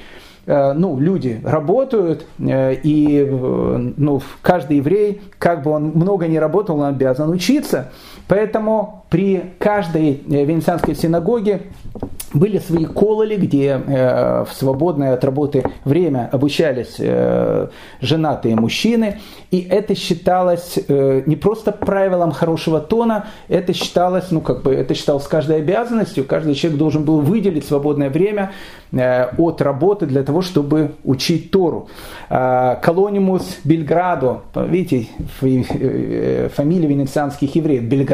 [0.47, 7.29] Ну, люди работают, и ну, каждый еврей, как бы он много не работал, он обязан
[7.29, 7.91] учиться.
[8.27, 11.63] Поэтому при каждой венецианской синагоге
[12.33, 16.95] были свои кололи, где в свободное от работы время обучались
[17.99, 19.19] женатые мужчины.
[19.51, 25.27] И это считалось не просто правилом хорошего тона, это считалось, ну как бы, это считалось
[25.27, 26.23] каждой обязанностью.
[26.23, 28.51] Каждый человек должен был выделить свободное время
[28.91, 31.89] от работы для того, чтобы учить Тору.
[32.29, 35.07] Колонимус Бельградо, видите,
[35.41, 38.10] э, фамилия венецианских евреев, Бельградо.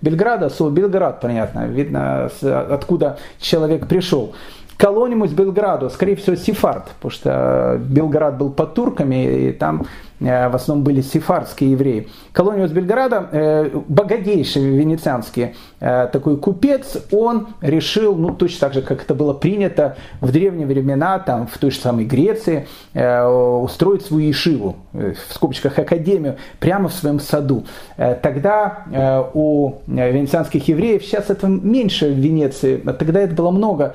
[0.00, 4.34] Бельградо, слово Белград, понятно, видно, откуда человек пришел.
[4.76, 9.86] Колонимус Белграду, скорее всего, Сефард, потому что Белград был под турками, и там
[10.20, 12.08] Э, в основном были сефардские евреи.
[12.32, 19.02] Колониус Бельграда, э, богатейший венецианский э, такой купец, он решил, ну точно так же, как
[19.02, 24.76] это было принято в древние времена, там в той же самой Греции, устроить свою ешиву,
[24.92, 27.64] в скобочках академию, прямо в своем саду.
[27.96, 33.94] Тогда у венецианских евреев, сейчас это меньше в Венеции, а тогда это было много,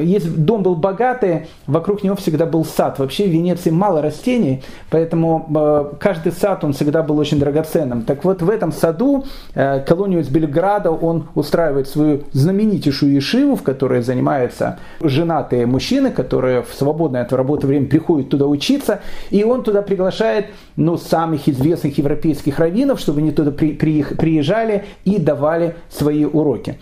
[0.00, 2.98] есть, дом был богатый, вокруг него всегда был сад.
[2.98, 8.02] Вообще в Венеции мало растений, поэтому э, каждый сад, он всегда был очень драгоценным.
[8.02, 13.62] Так вот, в этом саду э, колонию из Бельграда, он устраивает свою знаменитейшую ешиву, в
[13.62, 19.62] которой занимаются женатые мужчины, которые в свободное от работы время приходят туда учиться, и он
[19.62, 20.46] туда приглашает
[20.76, 26.78] ну, самых известных европейских раввинов, чтобы они туда при, при, приезжали и давали свои уроки.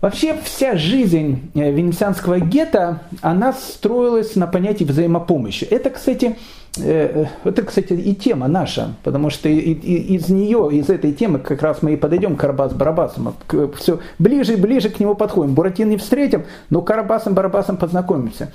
[0.00, 5.64] Вообще вся жизнь э, венецианского гетто, она строилась на понятии взаимопомощи.
[5.64, 6.38] Это, кстати,
[6.78, 11.82] э, это, кстати, и тема наша, потому что из нее, из этой темы как раз
[11.82, 13.34] мы и подойдем к Карабас-Барабасам.
[13.76, 15.54] Все ближе и ближе к нему подходим.
[15.54, 18.52] Буратин не встретим, но Карабасом-Барабасом познакомимся.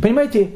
[0.00, 0.50] Понимаете,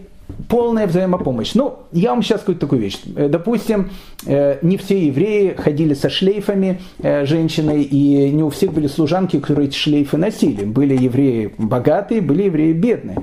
[0.48, 1.54] полная взаимопомощь.
[1.54, 3.00] Ну, я вам сейчас скажу такую вещь.
[3.16, 3.90] Э, допустим,
[4.26, 9.38] э, не все евреи ходили со шлейфами э, женщины, и не у всех были служанки,
[9.38, 10.64] которые эти шлейфы носили.
[10.64, 13.18] Были евреи богатые, были евреи бедные.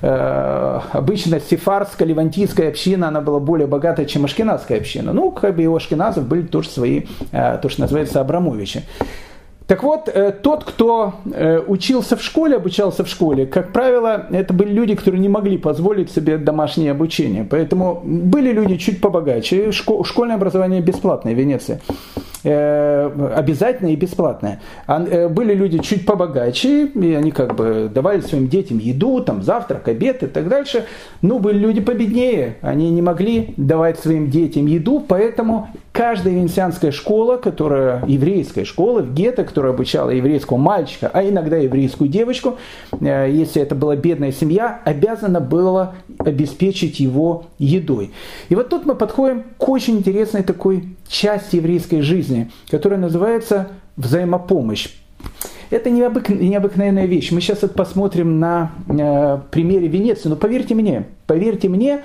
[0.00, 5.12] Обычно сефарская, левантийская община, она была более богатая, чем ашкенадская община.
[5.12, 8.84] Ну, как бы и у ашкеназов были тоже свои, то, что называется, Абрамовичи.
[9.68, 14.54] Так вот, э, тот, кто э, учился в школе, обучался в школе, как правило, это
[14.54, 17.44] были люди, которые не могли позволить себе домашнее обучение.
[17.44, 19.70] Поэтому были люди чуть побогаче.
[19.70, 21.80] Школьное образование бесплатное в Венеции.
[22.44, 24.60] Э, обязательное и бесплатное.
[24.86, 29.88] А, были люди чуть побогаче, и они как бы давали своим детям еду, там, завтрак,
[29.88, 30.84] обед и так дальше.
[31.20, 37.38] Ну, были люди победнее, они не могли давать своим детям еду, поэтому каждая венецианская школа,
[37.38, 42.56] которая еврейская школа в гетто, которая обучала еврейского мальчика, а иногда еврейскую девочку,
[43.00, 48.12] э, если это была бедная семья, обязана была обеспечить его едой.
[48.48, 52.37] И вот тут мы подходим к очень интересной такой части еврейской жизни,
[52.68, 54.88] которая называется взаимопомощь.
[55.70, 56.28] Это необык...
[56.28, 57.30] необыкновенная вещь.
[57.30, 60.28] Мы сейчас посмотрим на э, примере Венеции.
[60.28, 62.02] Но поверьте мне, поверьте мне,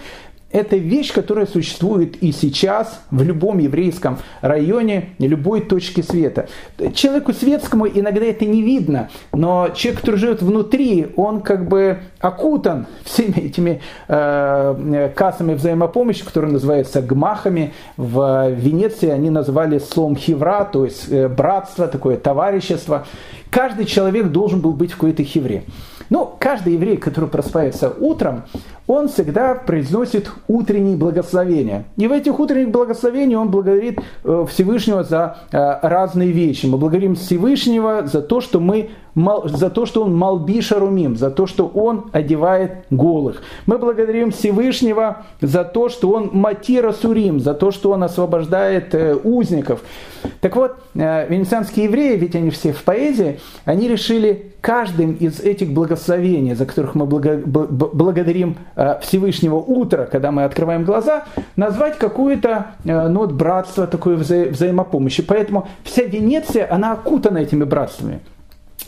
[0.54, 6.48] это вещь, которая существует и сейчас в любом еврейском районе, любой точке света.
[6.94, 12.86] Человеку светскому иногда это не видно, но человек, который живет внутри, он как бы окутан
[13.04, 17.74] всеми этими э, кассами взаимопомощи, которые называются гмахами.
[17.98, 23.06] В Венеции они называли словом хевра, то есть э, братство, такое товарищество.
[23.50, 25.63] Каждый человек должен был быть в какой-то хевре.
[26.10, 28.44] Ну, каждый еврей, который просыпается утром,
[28.88, 31.86] он всегда произносит утренние благословения.
[31.96, 36.65] И в этих утренних благословениях он благодарит э, Всевышнего за э, разные вещи.
[36.65, 41.46] Мы благодарим Всевышнего за то, что мы за то, что он Малбиша Румим, за то,
[41.46, 43.43] что он одевает голых.
[43.67, 49.15] Мы благодарим Всевышнего за то, что он Матира Сурим, за то, что он освобождает э,
[49.15, 49.82] узников.
[50.39, 56.54] Так вот, венецианские евреи, ведь они все в поэзии, они решили каждым из этих благословений,
[56.54, 58.56] за которых мы благодарим
[59.01, 65.21] Всевышнего утра, когда мы открываем глаза, назвать какое-то э, ну, вот, братство, такое вза взаимопомощи.
[65.23, 68.19] Поэтому вся Венеция, она окутана этими братствами.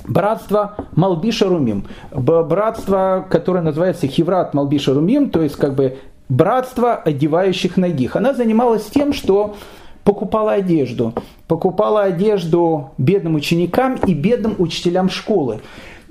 [0.08, 5.98] Братство Малбиша Румим, братство, которое называется Хиврат Малбиша Румим, то есть как бы
[6.30, 8.16] братство одевающих ногих.
[8.16, 9.56] Она занималась тем, что
[10.04, 11.14] покупала одежду.
[11.48, 15.62] Покупала одежду бедным ученикам и бедным учителям школы.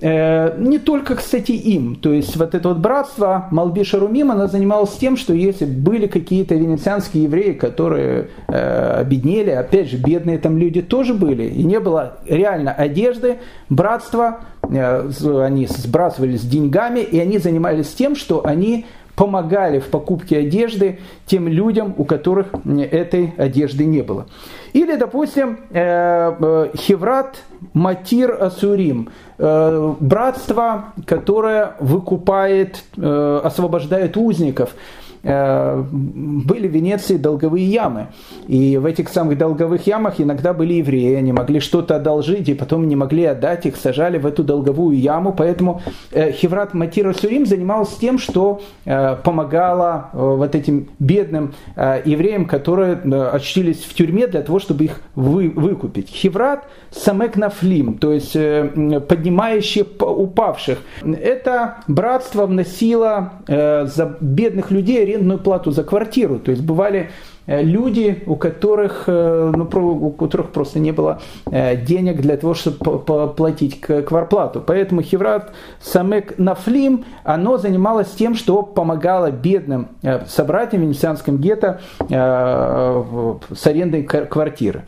[0.07, 1.97] Э, не только, кстати, им.
[1.97, 6.55] То есть вот это вот братство Малбиша Румим, она занималась тем, что если были какие-то
[6.57, 12.19] венецианские евреи, которые э, обеднели, опять же, бедные там люди тоже были, и не было
[12.29, 13.39] реально одежды,
[13.71, 15.11] братство, э,
[15.43, 18.85] они сбрасывались деньгами, и они занимались тем, что они
[19.17, 24.27] помогали в покупке одежды тем людям, у которых этой одежды не было.
[24.73, 27.37] Или, допустим, э, э, Хеврат
[27.73, 34.71] Матир Асурим, э, братство, которое выкупает, освобождает узников–
[35.25, 38.09] были в Венеции долговые ямы.
[38.47, 42.87] И в этих самых долговых ямах иногда были евреи, они могли что-то одолжить и потом
[42.87, 45.33] не могли отдать, их сажали в эту долговую яму.
[45.33, 45.81] Поэтому
[46.13, 52.95] э, Хеврат Матира Сурим занимался тем, что э, помогала вот этим бедным евреям, которые
[53.33, 56.09] очутились в тюрьме для того, чтобы их вы, выкупить.
[56.09, 60.79] Хеврат Самек Нафлим, то есть поднимающие упавших.
[61.03, 66.39] Это братство вносило за бедных людей арендную плату за квартиру.
[66.39, 67.11] То есть бывали
[67.47, 72.55] э, люди, у которых, э, ну, у которых просто не было э, денег для того,
[72.55, 72.99] чтобы
[73.35, 74.63] платить кварплату.
[74.67, 79.89] Поэтому Хеврат Самек Нафлим, оно занималось тем, что помогало бедным
[80.27, 84.85] собратьям в венецианском гетто с арендой квартиры.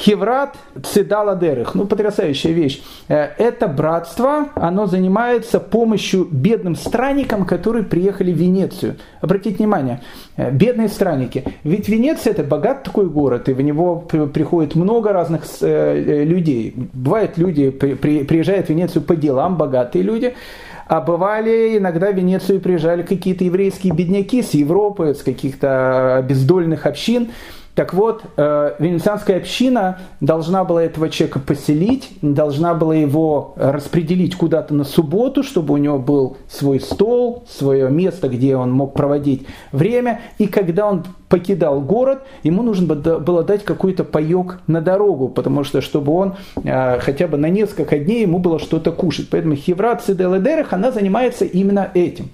[0.00, 1.74] Хеврат Цидала Дерых.
[1.74, 2.82] Ну, потрясающая вещь.
[3.08, 8.96] Э, это братство, оно занимается помощью бедным странникам, которые приехали в Венецию.
[9.20, 10.00] Обратите внимание,
[10.36, 11.44] э, бедные странники.
[11.64, 16.74] Ведь Венеция это богат такой город, и в него приходит много разных э, людей.
[16.94, 20.34] Бывают люди, приезжают в Венецию по делам, богатые люди,
[20.86, 27.28] а бывали иногда в Венецию приезжали какие-то еврейские бедняки с Европы, с каких-то обездольных общин,
[27.74, 34.74] так вот, э, венецианская община должна была этого человека поселить, должна была его распределить куда-то
[34.74, 40.20] на субботу, чтобы у него был свой стол, свое место, где он мог проводить время.
[40.38, 45.80] И когда он покидал город, ему нужно было дать какой-то паек на дорогу, потому что,
[45.80, 49.28] чтобы он э, хотя бы на несколько дней ему было что-то кушать.
[49.30, 52.30] Поэтому Хеврат Сиделедерах, она занимается именно этим.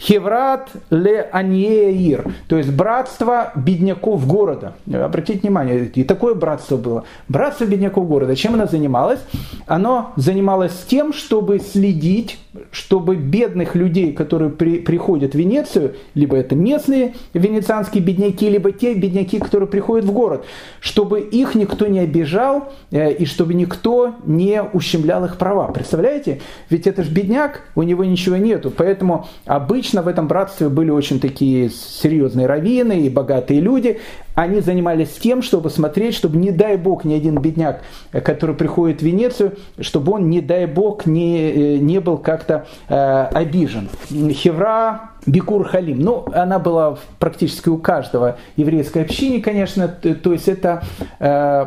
[0.00, 4.72] Хеврат Ле Аньеир, то есть братство бедняков города.
[4.90, 7.04] Обратите внимание, и такое братство было.
[7.28, 8.34] Братство бедняков города.
[8.34, 9.20] Чем оно занималось?
[9.66, 12.38] Оно занималось тем, чтобы следить
[12.70, 18.94] чтобы бедных людей, которые при, приходят в Венецию, либо это местные венецианские бедняки, либо те
[18.94, 20.44] бедняки, которые приходят в город,
[20.80, 25.68] чтобы их никто не обижал э, и чтобы никто не ущемлял их права.
[25.72, 26.40] Представляете?
[26.70, 28.70] Ведь это же бедняк, у него ничего нету.
[28.70, 34.00] Поэтому обычно в этом братстве были очень такие серьезные раввины и богатые люди.
[34.38, 37.80] Они занимались тем, чтобы смотреть, чтобы, не дай бог, ни один бедняк,
[38.12, 42.64] э, который приходит в Венецию, чтобы он, не дай бог, не, э, не был как-то
[42.88, 43.88] э, обижен.
[44.08, 45.98] Хевра Бикур Халим.
[45.98, 49.88] Ну, она была практически у каждого еврейской общины, конечно.
[49.88, 50.84] То есть это
[51.18, 51.66] э,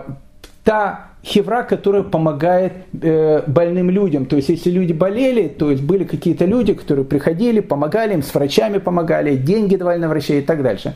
[0.63, 4.25] та хевра, которая помогает э, больным людям.
[4.25, 8.33] То есть, если люди болели, то есть были какие-то люди, которые приходили, помогали им, с
[8.33, 10.95] врачами помогали, деньги давали на врачей и так дальше.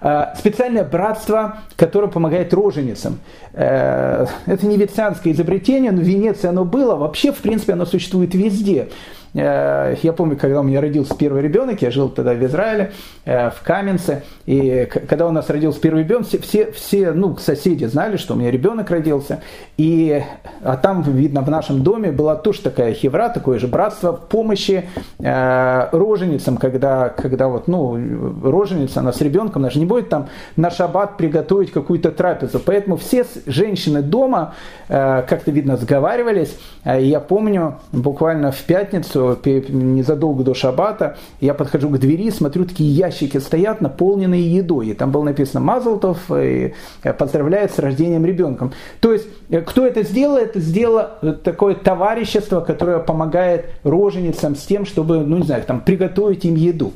[0.00, 3.18] Э, специальное братство, которое помогает роженицам.
[3.52, 6.94] Э, это не венецианское изобретение, но в Венеции оно было.
[6.94, 8.88] Вообще, в принципе, оно существует везде.
[9.34, 12.92] Я помню, когда у меня родился первый ребенок, я жил тогда в Израиле,
[13.24, 18.34] в Каменце, и когда у нас родился первый ребенок, все, все ну, соседи знали, что
[18.34, 19.40] у меня ребенок родился,
[19.76, 20.22] и,
[20.62, 24.88] а там, видно, в нашем доме была тоже такая хевра, такое же братство помощи
[25.18, 27.96] э, роженицам, когда, когда вот, ну,
[28.42, 32.58] роженица, она с ребенком, она же не будет там на шаббат приготовить какую-то трапезу.
[32.58, 34.54] Поэтому все женщины дома
[34.88, 36.56] э, как-то, видно, сговаривались.
[36.84, 42.90] Э, я помню, буквально в пятницу, незадолго до шаббата, я подхожу к двери, смотрю, такие
[42.90, 44.88] ящики стоят, наполненные едой.
[44.88, 46.72] И там было написано «Мазлтов» э,
[47.18, 48.72] «Поздравляет с рождением ребенком».
[49.00, 50.36] То есть, э, кто это сделал?
[50.36, 56.44] Это сделало такое товарищество, которое помогает роженицам с тем, чтобы, ну не знаю, там, приготовить
[56.44, 56.92] им еду.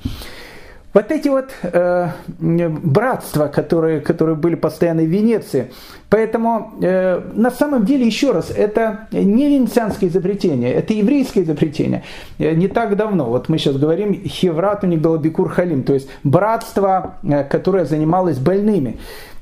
[0.94, 5.70] Вот эти вот э, братства, которые, которые были постоянно в Венеции.
[6.10, 12.02] Поэтому э, на самом деле, еще раз, это не венецианское изобретение, это еврейское изобретение.
[12.38, 15.94] Э, не так давно, вот мы сейчас говорим, Хеврат у них было Бикур Халим, то
[15.94, 18.98] есть братство, э, которое занималось больными.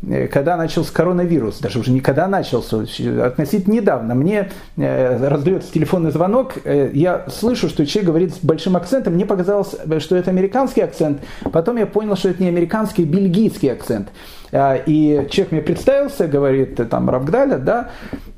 [0.06, 2.84] Э, когда начался коронавирус, даже уже не когда начался,
[3.24, 8.76] относительно недавно, мне э, раздается телефонный звонок, э, я слышу, что человек говорит с большим
[8.76, 11.20] акцентом, мне показалось, что это американский акцент,
[11.52, 14.08] потом я понял, что это не американский, а бельгийский акцент.
[14.52, 17.90] И человек мне представился, говорит, там, Равгдаля, да,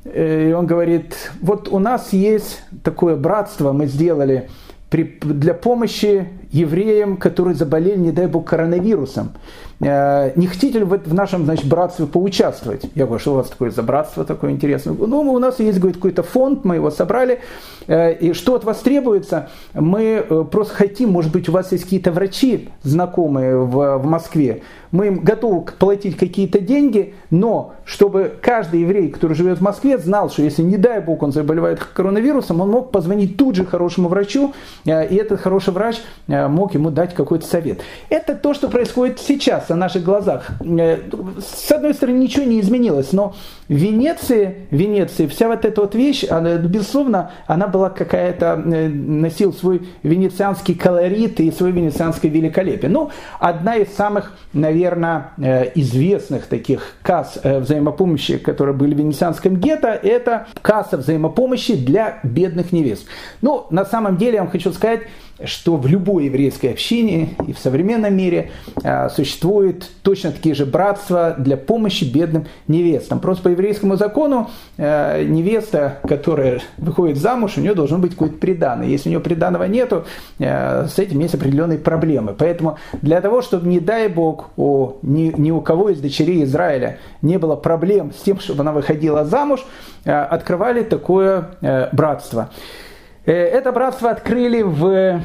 [0.05, 4.47] и он говорит, вот у нас есть такое братство, мы сделали
[4.91, 9.31] для помощи евреям, которые заболели, не дай бог, коронавирусом.
[9.81, 12.85] Э, не хотите ли вы в нашем значит, братстве поучаствовать?
[12.95, 14.93] Я говорю, что у вас такое за братство такое интересное?
[14.93, 17.39] Ну, у нас есть говорит, какой-то фонд, мы его собрали,
[17.87, 19.49] э, и что от вас требуется?
[19.73, 24.61] Мы э, просто хотим, может быть, у вас есть какие-то врачи знакомые в, в Москве,
[24.91, 30.29] мы им готовы платить какие-то деньги, но чтобы каждый еврей, который живет в Москве, знал,
[30.29, 34.53] что если, не дай бог, он заболевает коронавирусом, он мог позвонить тут же хорошему врачу,
[34.85, 35.99] и этот хороший врач
[36.47, 37.81] мог ему дать какой-то совет.
[38.09, 40.51] Это то, что происходит сейчас на наших глазах.
[40.61, 40.99] Э,
[41.39, 43.35] с одной стороны, ничего не изменилось, но
[43.67, 49.53] в Венеции, Венеции вся вот эта вот вещь, она, безусловно, она была какая-то, э, носил
[49.53, 52.89] свой венецианский колорит и свое венецианское великолепие.
[52.89, 59.87] Ну, одна из самых, наверное, э, известных таких касс взаимопомощи, которые были в венецианском гетто,
[59.87, 63.05] это касса взаимопомощи для бедных невест.
[63.41, 65.01] Ну, на самом деле, я вам хочу сказать,
[65.45, 68.51] что в любой еврейской общине и в современном мире
[68.83, 73.19] а, существуют точно такие же братства для помощи бедным невестам.
[73.19, 78.87] Просто по еврейскому закону а, невеста, которая выходит замуж, у нее должен быть какой-то приданный.
[78.89, 80.05] Если у нее приданного нету,
[80.39, 82.33] а, с этим есть определенные проблемы.
[82.37, 86.99] Поэтому для того, чтобы, не дай Бог, у, ни, ни у кого из дочерей Израиля
[87.21, 89.65] не было проблем с тем, чтобы она выходила замуж,
[90.05, 91.49] открывали такое
[91.91, 92.49] братство.
[93.25, 95.19] Э, это братство открыли в, э,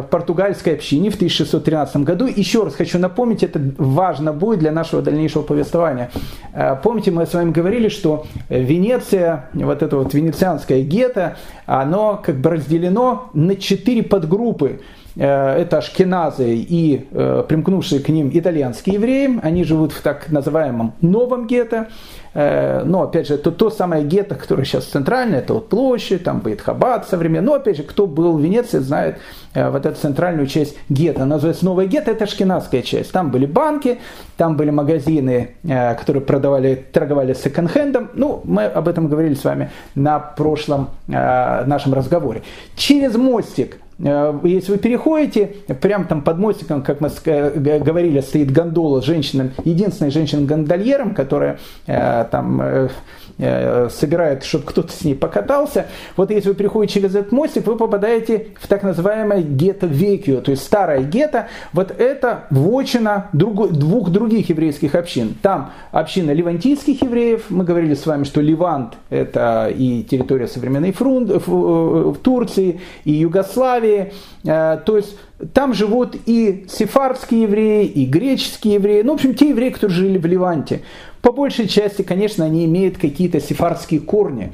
[0.00, 2.26] в португальской общине в 1613 году.
[2.26, 6.10] Еще раз хочу напомнить, это важно будет для нашего дальнейшего повествования.
[6.54, 11.36] Э, помните, мы с вами говорили, что Венеция, вот это вот венецианское гетто,
[11.66, 14.80] оно как бы разделено на четыре подгруппы.
[15.16, 17.06] Это ашкеназы и
[17.48, 19.38] примкнувшие к ним итальянские евреи.
[19.44, 21.86] Они живут в так называемом новом гетто.
[22.34, 26.40] Э, но, опять же, это то самое гетто, которое сейчас центральное, это вот площадь, там
[26.40, 27.46] будет Хаббат современный.
[27.46, 29.18] Но, опять же, кто был в Венеции, знает
[29.54, 31.24] э, вот эту центральную часть гетто.
[31.24, 33.12] Называется Новое гетто, это шкинадская часть.
[33.12, 34.00] Там были банки,
[34.36, 38.10] там были магазины, э, которые продавали, торговали секонд-хендом.
[38.14, 42.42] Ну, мы об этом говорили с вами на прошлом нашем разговоре.
[42.76, 49.04] Через мостик если вы переходите, прямо там под мостиком, как мы говорили, стоит гондола с
[49.04, 55.86] женщиной, единственной женщиной-гондольером, которая э, там э, собирает, чтобы кто-то с ней покатался.
[56.16, 60.50] Вот если вы приходите через этот мостик, вы попадаете в так называемое гетто Векио, то
[60.50, 61.48] есть старое гетто.
[61.72, 65.34] Вот это вотчина друг, двух других еврейских общин.
[65.42, 71.26] Там община ливантийских евреев, мы говорили с вами, что Ливант это и территория современной Фрун,
[71.26, 74.12] в Турции, и Югославии, Югославии.
[74.44, 75.16] Э, то есть
[75.52, 80.18] там живут и сефардские евреи, и греческие евреи, ну, в общем, те евреи, которые жили
[80.18, 80.82] в Ливанте.
[81.22, 84.52] По большей части, конечно, они имеют какие-то сефардские корни.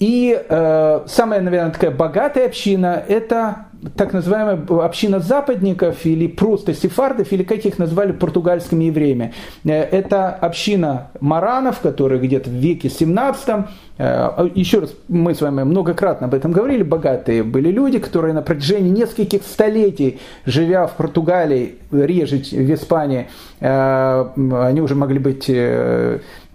[0.00, 7.32] И э, самая, наверное, такая богатая община– это так называемая община западников или просто сефардов,
[7.32, 9.34] или как их назвали португальскими евреями.
[9.64, 13.66] Э, это община маранов, которые где-то в веке 17
[13.98, 18.42] э, еще раз, мы с вами многократно об этом говорили, богатые были люди, которые на
[18.42, 23.28] протяжении нескольких столетий, живя в Португалии, реже в Испании,
[23.60, 25.50] э, они уже могли быть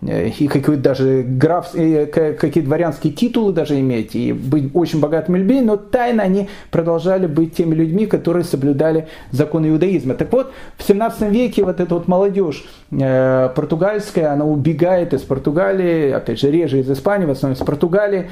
[0.06, 5.78] и какие даже граф, какие дворянские титулы даже иметь, и быть очень богатыми людьми, но
[5.78, 10.14] тайно они продолжали быть теми людьми, которые соблюдали законы иудаизма.
[10.14, 16.40] Так вот, в 17 веке вот эта вот молодежь португальская, она убегает из Португалии, опять
[16.40, 18.30] же, реже из Испании, в основном из Португалии,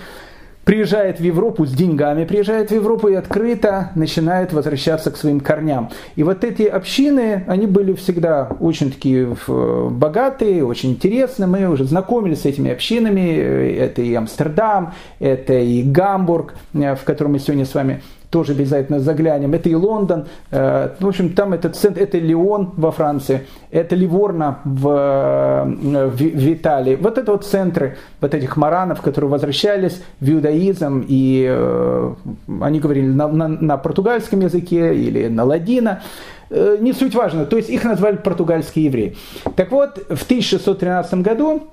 [0.63, 5.89] приезжает в Европу с деньгами, приезжает в Европу и открыто начинает возвращаться к своим корням.
[6.15, 11.47] И вот эти общины, они были всегда очень такие богатые, очень интересные.
[11.47, 13.75] Мы уже знакомились с этими общинами.
[13.75, 19.53] Это и Амстердам, это и Гамбург, в котором мы сегодня с вами тоже обязательно заглянем.
[19.53, 24.59] Это и Лондон, э, в общем, там этот центр, это Лион во Франции, это Ливорно
[24.63, 26.95] в, э, в, Италии.
[26.95, 32.13] Вот это вот центры вот этих маранов, которые возвращались в иудаизм, и э,
[32.61, 36.01] они говорили на, на, на португальском языке или на ладино
[36.49, 39.15] не суть важно, то есть их назвали португальские евреи.
[39.55, 41.69] Так вот, в 1613 году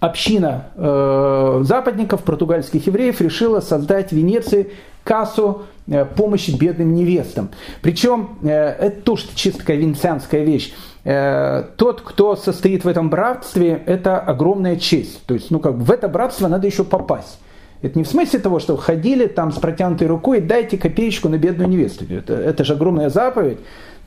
[0.00, 4.72] община э, западников, португальских евреев, решила создать в Венеции
[5.04, 7.50] кассу э, помощи бедным невестам.
[7.82, 10.74] Причем э, это тоже чисто венецианская вещь.
[11.04, 15.24] Э, тот, кто состоит в этом братстве, это огромная честь.
[15.26, 17.38] То есть, ну как в это братство надо еще попасть.
[17.80, 21.68] Это не в смысле того, что ходили там с протянутой рукой, дайте копеечку на бедную
[21.68, 22.04] невесту.
[22.12, 23.58] Это, это же огромная заповедь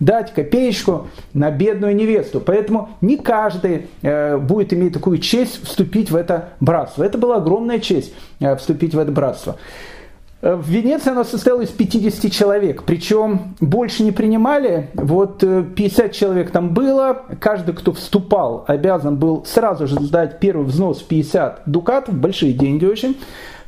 [0.02, 2.42] дать копеечку на бедную невесту.
[2.42, 7.04] Поэтому не каждый э, будет иметь такую честь вступить в это братство.
[7.04, 9.58] Это была огромная честь э, вступить в это братство.
[10.42, 16.10] Э, в Венеции оно состояло из 50 человек, причем больше не принимали, вот 50 э,
[16.10, 21.62] человек там было, каждый, кто вступал, обязан был сразу же сдать первый взнос в 50
[21.68, 23.18] дукатов, большие деньги очень,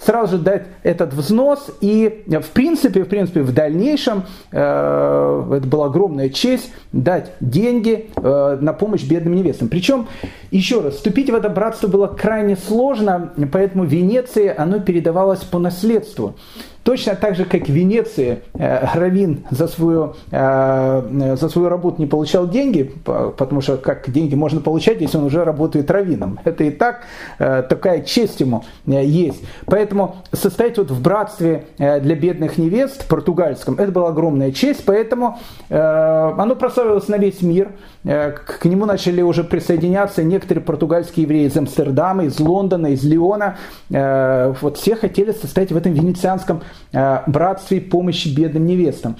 [0.06, 5.86] сразу же дать этот взнос, и в принципе, в принципе, в дальнейшем э, это была
[5.86, 9.68] огромная честь дать деньги э, на помощь бедным невестам.
[9.70, 10.08] Причем,
[10.52, 16.36] еще раз, вступить в это братство было крайне сложно, поэтому Венеции оно передавалось по наследству.
[16.84, 22.08] Точно так же, как в Венеции э, Равин за свою, э, за свою работу не
[22.08, 26.40] получал деньги, потому что как деньги можно получать, если он уже работает раввином.
[26.44, 27.04] Это и так
[27.40, 29.42] э, такая честь ему есть.
[29.66, 36.56] Поэтому состоять вот в братстве для бедных невест португальском, это была огромная честь, поэтому оно
[36.56, 37.72] прославилось на весь мир.
[38.04, 43.58] К нему начали уже присоединяться некоторые португальские евреи из Амстердама, из Лондона, из Лиона.
[43.90, 46.62] Вот все хотели состоять в этом венецианском
[46.94, 49.18] Э, братстве помощи бедным невестам.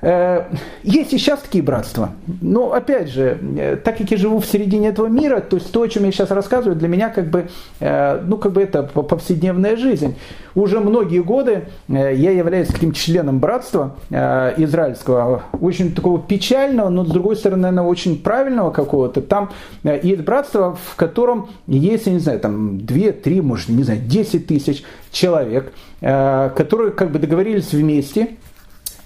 [0.00, 0.44] Э,
[0.84, 2.12] есть и сейчас такие братства.
[2.40, 5.82] Но опять же, э, так как я живу в середине этого мира, то есть то,
[5.82, 7.48] о чем я сейчас рассказываю, для меня как бы,
[7.80, 10.16] ну, как бы это повседневная жизнь.
[10.54, 17.36] Уже многие годы я являюсь таким членом братства израильского, очень такого печального, но с другой
[17.36, 19.20] стороны, наверное, очень правильного какого-то.
[19.22, 19.50] Там
[19.84, 24.46] есть братство, в котором есть, я не знаю, там 2, 3, может, не знаю, 10
[24.46, 24.82] тысяч
[25.12, 28.30] человек, которые как бы договорились вместе,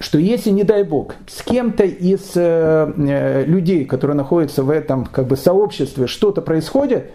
[0.02, 5.06] что если, не дай бог, с кем-то из э, э, людей, которые находятся в этом
[5.06, 7.12] как бы, сообществе, что-то происходит,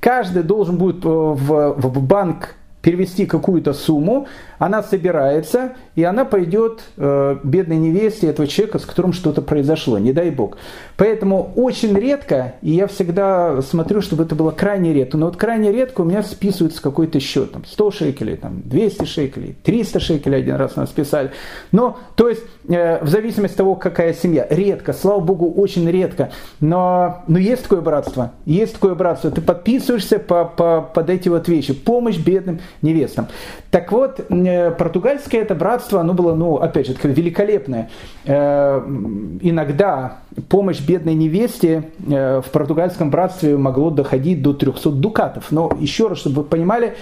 [0.00, 4.28] каждый должен будет э, в, в банк перевести какую-то сумму,
[4.58, 10.12] она собирается, и она пойдет э, бедной невесте этого человека, с которым что-то произошло, не
[10.12, 10.58] дай бог.
[10.98, 15.72] Поэтому очень редко, и я всегда смотрю, чтобы это было крайне редко, но вот крайне
[15.72, 20.56] редко у меня списывается какой-то счет, там 100 шекелей, там 200 шекелей, 300 шекелей один
[20.56, 21.30] раз нас списали.
[21.72, 26.32] Но, то есть, э, в зависимости от того, какая семья, редко, слава богу, очень редко,
[26.60, 31.48] но, но есть такое братство, есть такое братство, ты подписываешься по, по, под эти вот
[31.48, 33.28] вещи, помощь бедным невестам.
[33.70, 37.90] Так вот, э, португальское это братство, оно было, ну, опять же, великолепное.
[38.24, 38.82] Э,
[39.40, 40.18] иногда
[40.48, 45.46] помощь бедной невесте э, в португальском братстве могло доходить до 300 дукатов.
[45.50, 46.94] Но еще раз, чтобы вы понимали,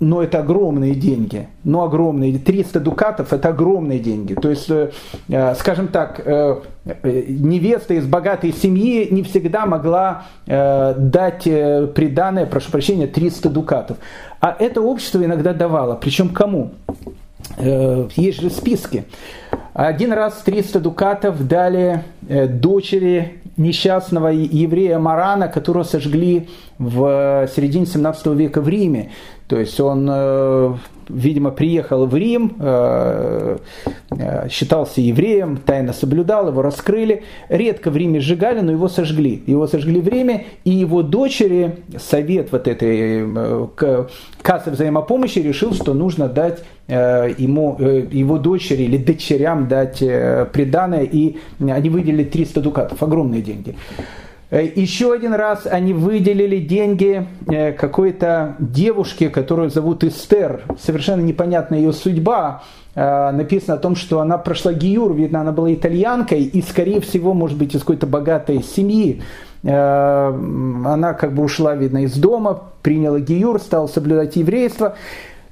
[0.00, 1.48] но это огромные деньги.
[1.64, 2.38] Ну, огромные.
[2.38, 4.34] 300 дукатов– это огромные деньги.
[4.34, 4.90] То есть, э,
[5.28, 6.60] э, скажем так, э,
[7.02, 13.96] невеста из богатой семьи не всегда могла дать приданное, прошу прощения, 300 дукатов.
[14.40, 15.96] А это общество иногда давало.
[15.96, 16.70] Причем кому?
[17.58, 19.04] Есть же списки.
[19.74, 26.48] Один раз 300 дукатов дали дочери несчастного еврея Марана, которого сожгли
[26.78, 29.10] в середине 17 века в Риме.
[29.48, 30.74] То есть он, э,
[31.08, 33.58] видимо, приехал в Рим, э,
[34.10, 37.22] э, считался евреем, тайно соблюдал, его раскрыли.
[37.48, 39.42] Редко в Риме сжигали, но его сожгли.
[39.46, 43.24] Его сожгли в Риме, и его дочери, совет вот этой
[44.42, 51.90] кассы взаимопомощи решил, что нужно дать ему, его дочери или дочерям дать приданное, и они
[51.90, 53.74] выделили 300 дукатов, огромные деньги.
[54.52, 57.26] Еще один раз они выделили деньги
[57.76, 60.62] какой-то девушке, которую зовут Эстер.
[60.80, 62.62] Совершенно непонятна ее судьба.
[62.94, 67.58] Написано о том, что она прошла гиюр, видно, она была итальянкой и, скорее всего, может
[67.58, 69.20] быть, из какой-то богатой семьи.
[69.64, 74.94] Она как бы ушла, видно, из дома, приняла гиюр, стала соблюдать еврейство.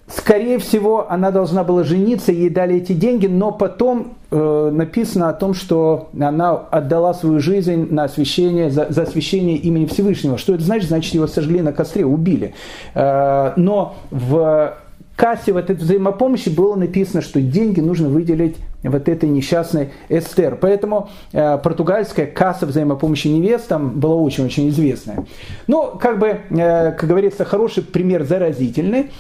[0.06, 5.32] Скорее всего, она должна была жениться, ей дали эти деньги, но потом э, написано о
[5.32, 10.36] том, что она отдала свою жизнь на освящение, за, за освящение имени Всевышнего.
[10.36, 10.88] Что это значит?
[10.88, 12.54] Значит, его сожгли на костре, убили.
[12.94, 14.74] Э, но в
[15.16, 20.56] кассе в этой взаимопомощи было написано, что деньги нужно выделить вот этой несчастной Эстер.
[20.60, 25.24] Поэтому э, португальская касса взаимопомощи невестам была очень-очень известная.
[25.66, 29.10] Ну, как бы, э, как говорится, хороший пример заразительный.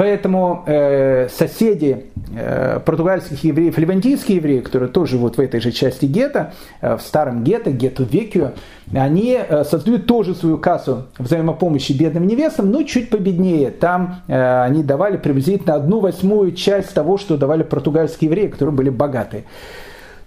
[0.00, 6.06] Поэтому э, соседи э, португальских евреев, левантийские евреи, которые тоже живут в этой же части
[6.06, 8.52] гетто, э, в старом гетто, гетто Векио,
[8.94, 13.70] они э, создают тоже свою кассу взаимопомощи бедным невестам, но чуть победнее.
[13.70, 18.88] Там э, они давали приблизительно одну восьмую часть того, что давали португальские евреи, которые были
[18.88, 19.44] богатые.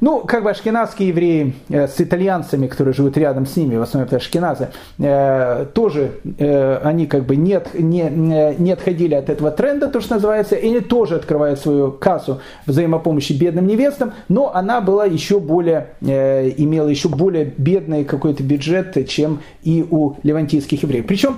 [0.04, 4.06] Ну, как бы ашкенадские евреи э, с итальянцами, которые живут рядом с ними, в основном
[4.06, 4.68] это ашкеназы,
[5.00, 10.16] э, тоже э, они как бы не, не, не отходили от этого тренда, то, что
[10.16, 15.92] называется, и они тоже открывают свою кассу взаимопомощи бедным невестам, но она была еще более,
[16.02, 21.08] имела еще более бедный какой-то бюджет, чем и у левантийских евреев.
[21.08, 21.38] Причем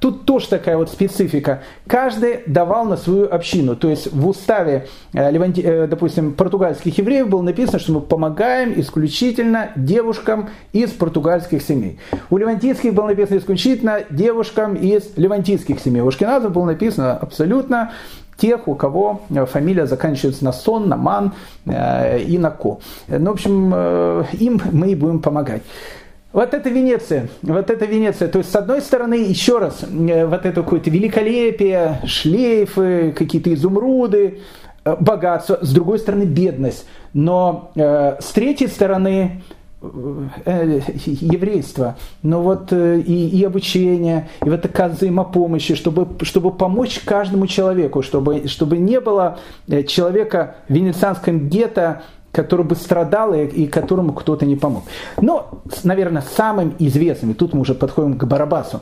[0.00, 1.62] тут тоже такая вот специфика.
[1.86, 3.76] Каждый давал на свою общину.
[3.76, 10.90] То есть в уставе, допустим, португальских евреев было написано, что мы помогаем исключительно девушкам из
[10.90, 11.98] португальских семей.
[12.28, 16.02] У левантийских было написано исключительно девушкам из левантийских семей.
[16.02, 17.92] У Ашкеназов было написано абсолютно
[18.36, 21.34] тех, у кого фамилия заканчивается на сон, на ман
[21.66, 22.80] э, и на ко.
[23.06, 25.62] Ну, в общем, э, им мы и будем помогать.
[26.32, 28.26] Вот это Венеция, вот это Венеция.
[28.26, 34.40] То есть, с одной стороны, еще раз, э, вот это какое-то великолепие, шлейфы, какие-то изумруды,
[34.63, 36.86] Э, богатство, с другой стороны бедность.
[37.12, 39.42] Но э, с третьей стороны
[39.80, 46.52] э, э еврейство, но вот э, и, и обучение, и вот такая взаимопомощи, чтобы, чтобы
[46.52, 49.38] помочь каждому человеку, чтобы, чтобы не было
[49.86, 54.82] человека в венецианском гетто, который бы страдал и, и которому кто-то не помог.
[55.20, 58.80] Но, наверное, самым известным, и тут мы уже подходим к Барабасу,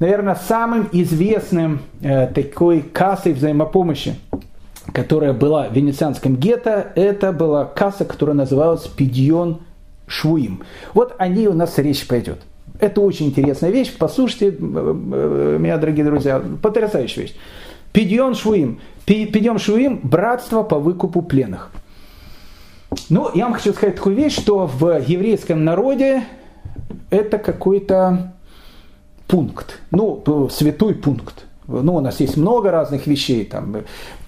[0.00, 4.16] наверное, самым известным э, такой кассой взаимопомощи–
[4.92, 9.60] которая была в венецианском гетто, это была касса, которая называлась Пидьон
[10.06, 10.62] Швуим.
[10.94, 12.38] Вот о ней у нас речь пойдет.
[12.78, 13.94] Это очень интересная вещь.
[13.98, 17.34] Послушайте меня, дорогие друзья, потрясающая вещь.
[17.92, 18.80] Пидьон Швуим.
[19.04, 21.70] Пидьон Швуим– братство по выкупу пленных.
[23.08, 26.24] Ну, я вам хочу сказать такую вещь, что в еврейском народе
[27.10, 28.34] это какой-то
[29.28, 33.76] пункт, ну, святой пункт ну, у нас есть много разных вещей, там,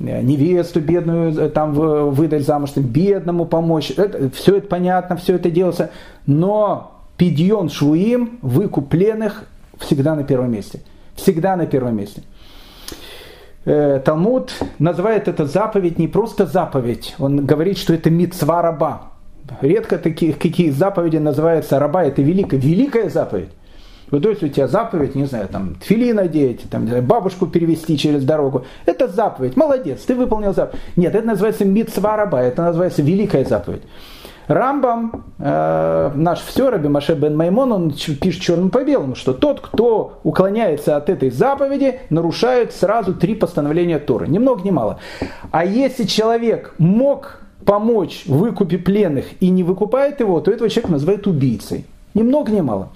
[0.01, 5.51] э, невесту бедную э, там, выдать замуж, бедному помочь, это, все это понятно, все это
[5.51, 5.90] делается,
[6.26, 9.45] но пидьон швуим, выкуп пленных,
[9.78, 10.80] всегда на первом месте.
[11.14, 12.22] Всегда на первом месте.
[13.64, 19.12] Э, Талмуд называет это заповедь не просто заповедь, он говорит, что это мицва раба.
[19.61, 23.51] Редко такие, какие заповеди называются раба, это великая, великая заповедь.
[24.13, 27.97] Ну, то есть у тебя заповедь, не знаю, там, тфили надеть, там, знаю, бабушку перевести
[27.97, 28.67] через дорогу.
[28.85, 29.57] Это заповедь.
[29.57, 30.83] Молодец, ты выполнил заповедь.
[30.97, 33.83] Нет, это называется митцва раба, это называется великая заповедь.
[34.49, 37.91] Рамбам, э, наш все, Раби Маше бен Маймон, он
[38.21, 43.99] пишет черным по белому, что тот, кто уклоняется от этой заповеди, нарушает сразу три постановления
[43.99, 44.29] Торы.
[44.29, 44.99] Ни много ни мало.
[45.53, 50.93] А если человек мог помочь в выкупе пленных и не выкупает его, то этого человека
[50.93, 51.87] называют убийцей.
[52.13, 52.91] Ни много ни мало.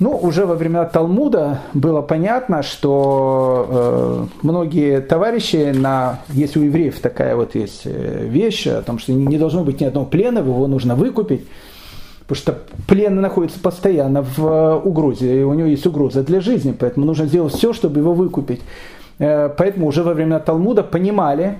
[0.00, 6.98] Ну, уже во времена Талмуда было понятно, что э, многие товарищи, на, если у евреев
[7.00, 10.66] такая вот есть э, вещь, о том, что не должно быть ни одного плена, его
[10.68, 11.46] нужно выкупить,
[12.20, 16.72] потому что плен находится постоянно в э, угрозе, и у него есть угроза для жизни,
[16.72, 18.62] поэтому нужно сделать все, чтобы его выкупить.
[19.18, 21.58] Э, поэтому уже во времена Талмуда понимали,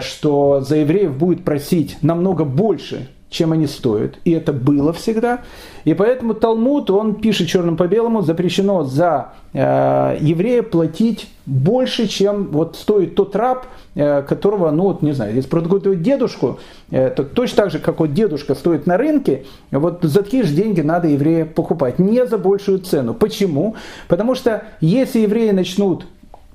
[0.00, 4.14] что за евреев будет просить намного больше, чем они стоят.
[4.24, 5.40] И это было всегда.
[5.84, 12.48] И поэтому Талмуд, он пишет черным по белому, запрещено за э, еврея платить больше, чем
[12.52, 16.60] вот стоит тот раб, э, которого, ну вот не знаю, если продают дедушку,
[16.90, 20.54] э, то точно так же, как вот дедушка стоит на рынке, вот за такие же
[20.54, 23.14] деньги надо еврея покупать, не за большую цену.
[23.14, 23.74] Почему?
[24.08, 26.04] Потому что если евреи начнут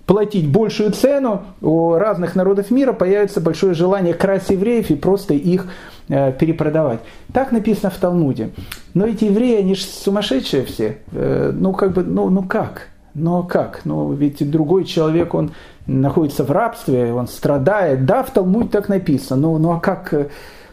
[0.08, 5.68] платить большую цену, у разных народов мира появится большое желание красть евреев и просто их
[6.08, 7.00] перепродавать.
[7.34, 8.52] Так написано в Талмуде.
[8.94, 10.98] Но эти евреи, они же сумасшедшие все.
[11.12, 12.88] Ну, как бы, ну, ну как?
[13.14, 13.82] Ну как?
[13.84, 15.52] Ну ведь другой человек, он
[15.86, 18.06] находится в рабстве, он страдает.
[18.06, 19.42] Да, в Талмуде так написано.
[19.42, 20.14] Ну, ну а как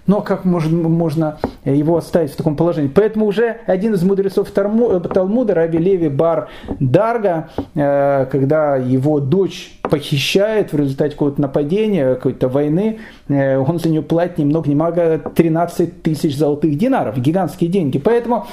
[0.07, 2.89] но как можно, можно его оставить в таком положении?
[2.89, 6.49] Поэтому уже один из мудрецов Талмуда, Раби Леви Бар
[6.79, 12.99] Дарга, э, когда его дочь похищает в результате какого-то нападения, какой-то войны,
[13.29, 17.99] э, он за нее платит ни много ни мало 13 тысяч золотых динаров, гигантские деньги.
[17.99, 18.47] Поэтому,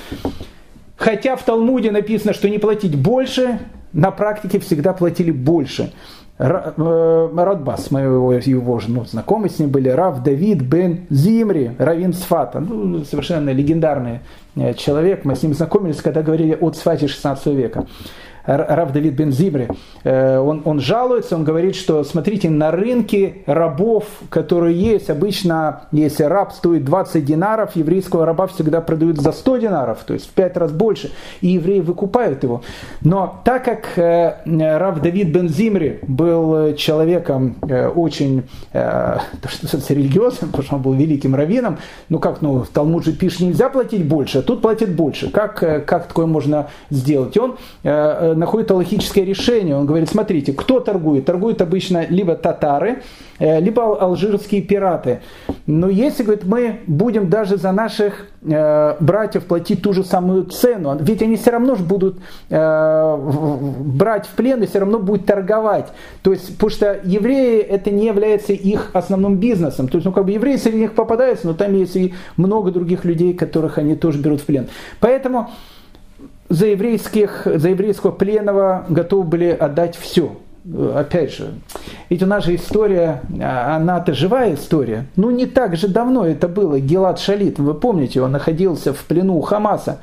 [0.96, 3.60] хотя в Талмуде написано, что не платить больше,
[3.94, 5.92] на практике всегда платили больше.
[6.42, 12.14] Э, Радбас, мы его, его ну, знакомы с ним были, Рав Давид бен Зимри, Равин
[12.14, 14.22] Сфата, ну, совершенно легендарный
[14.56, 17.86] э, человек, мы с ним знакомились, когда говорили о Цфате 16 века.
[18.46, 19.68] Рав Давид бен Зимри,
[20.04, 26.24] э, он, он жалуется, он говорит, что смотрите, на рынке рабов, которые есть, обычно, если
[26.24, 30.58] раб стоит 20 динаров, еврейского раба всегда продают за 100 динаров, то есть в 5
[30.58, 31.12] раз больше,
[31.42, 32.62] и евреи выкупают его.
[33.02, 40.64] Но так как э, Рав Давид бен Зимри был человеком э, очень что религиозным, потому
[40.64, 41.78] что он был великим раввином,
[42.10, 45.30] ну как, ну в Талмуд же пишет, нельзя платить больше, а тут платит больше.
[45.30, 47.38] Как, как такое можно сделать?
[47.38, 47.58] Он
[48.36, 49.76] находит логическое решение.
[49.76, 51.26] Он говорит, смотрите, кто торгует?
[51.26, 53.02] Торгуют обычно либо татары,
[53.40, 55.22] э, либо алжирские пираты.
[55.66, 60.98] Но если, говорит, мы будем даже за наших э, братьев платить ту же самую цену,
[61.00, 62.18] ведь они все равно же будут
[62.50, 63.18] э,
[63.80, 65.88] брать в плен и все равно будут торговать.
[66.24, 69.88] То есть, потому что евреи это не является их основным бизнесом.
[69.88, 73.06] То есть, ну как бы евреи среди них попадаются, но там есть и много других
[73.06, 74.68] людей, которых они тоже берут в плен.
[75.00, 75.50] Поэтому
[76.52, 80.38] за, еврейских, за еврейского пленного готовы были отдать все.
[80.96, 81.54] Опять же,
[82.10, 85.08] ведь у нас же история, а, она-то живая история.
[85.16, 86.80] Ну, не так же давно это было.
[86.80, 90.00] Гелат Шалит, вы помните, он находился в плену у Хамаса.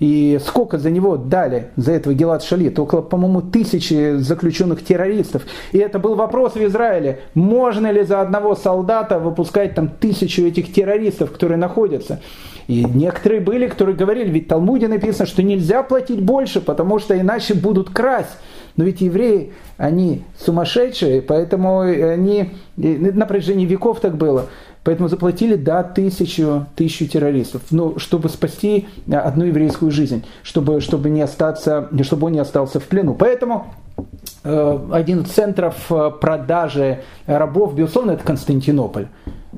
[0.00, 2.78] И сколько за него дали, за этого Гелат Шалит?
[2.78, 5.42] Около, по-моему, тысячи заключенных террористов.
[5.72, 10.72] И это был вопрос в Израиле, можно ли за одного солдата выпускать там тысячу этих
[10.72, 12.20] террористов, которые находятся.
[12.66, 17.18] И некоторые были, которые говорили, ведь в Талмуде написано, что нельзя платить больше, потому что
[17.18, 18.36] иначе будут красть.
[18.76, 24.46] Но ведь евреи, они сумасшедшие, поэтому они, на протяжении веков так было,
[24.84, 31.22] поэтому заплатили, да, тысячу, тысячу террористов, ну, чтобы спасти одну еврейскую жизнь, чтобы, чтобы, не
[31.22, 33.14] остаться, чтобы он не остался в плену.
[33.14, 33.74] Поэтому
[34.44, 39.08] э, один из центров э, продажи рабов, безусловно, это Константинополь.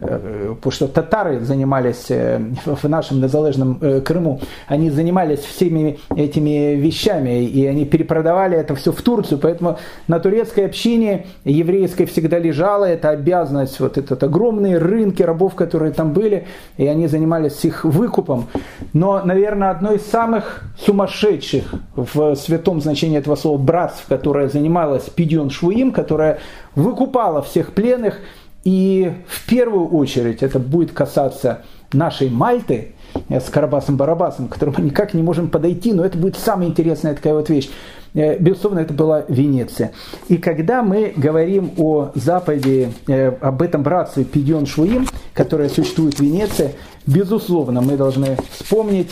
[0.00, 6.76] Э, потому что татары занимались э, в нашем незалежном э, Крыму, они занимались всеми этими
[6.76, 9.78] вещами, и они перепродавали это все в Турцию, поэтому
[10.08, 16.12] на турецкой общине еврейской всегда лежала эта обязанность, вот этот огромные рынки рабов, которые там
[16.12, 16.46] были,
[16.78, 18.46] и они занимались их выкупом.
[18.94, 25.50] Но, наверное, одно из самых сумасшедших в святом значении этого слова братств, которое занималось Пидьон
[25.50, 26.38] Швуим, которое
[26.74, 28.18] выкупало всех пленных,
[28.64, 32.94] и в первую очередь это будет касаться нашей Мальты
[33.28, 37.14] э, с Карабасом-Барабасом, к которому мы никак не можем подойти, но это будет самая интересная
[37.14, 37.70] такая вот вещь.
[38.14, 39.92] Э, безусловно, это была Венеция.
[40.28, 46.20] И когда мы говорим о Западе, э, об этом братстве Пидион Швуим, которое существует в
[46.20, 46.74] Венеции,
[47.06, 49.10] безусловно, мы должны вспомнить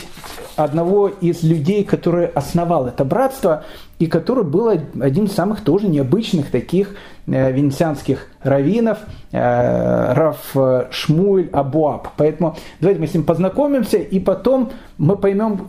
[0.55, 3.63] одного из людей, который основал это братство,
[4.01, 6.95] и который был один из самых тоже необычных таких
[7.27, 8.97] э, венецианских раввинов,
[9.31, 10.55] э, Раф
[10.89, 12.07] Шмуэль Абуаб.
[12.17, 15.63] Поэтому давайте мы с ним познакомимся, и потом мы поймем,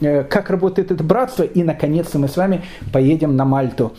[0.00, 2.62] э, как работает это братство, и наконец-то мы с вами
[2.92, 3.92] поедем на Мальту,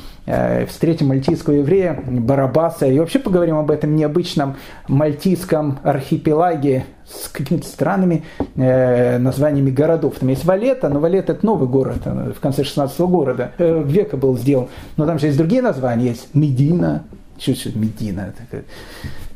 [0.68, 4.56] встретим мальтийского еврея Барабаса, и вообще поговорим об этом необычном
[4.88, 8.24] мальтийском архипелаге, с какими-то странными
[8.56, 10.16] э, названиями городов.
[10.20, 14.38] Там есть Валета, но Валета это новый город, в конце 16 года, э, века был
[14.38, 14.68] сделан.
[14.98, 17.04] Но там же есть другие названия, есть Медина,
[17.38, 18.34] чуть-чуть Медина,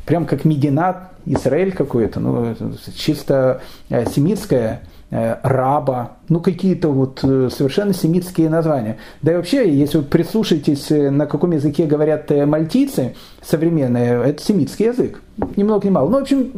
[0.05, 2.55] прям как Мединат, Израиль какой-то, ну,
[2.95, 8.99] чисто э, семитское Э, раба, ну какие-то вот э, совершенно семитские названия.
[9.23, 14.85] Да и вообще, если вы прислушаетесь, э, на каком языке говорят мальтийцы современные, это семитский
[14.85, 15.23] язык,
[15.55, 16.09] ни много ни мало.
[16.09, 16.51] Ну, в общем,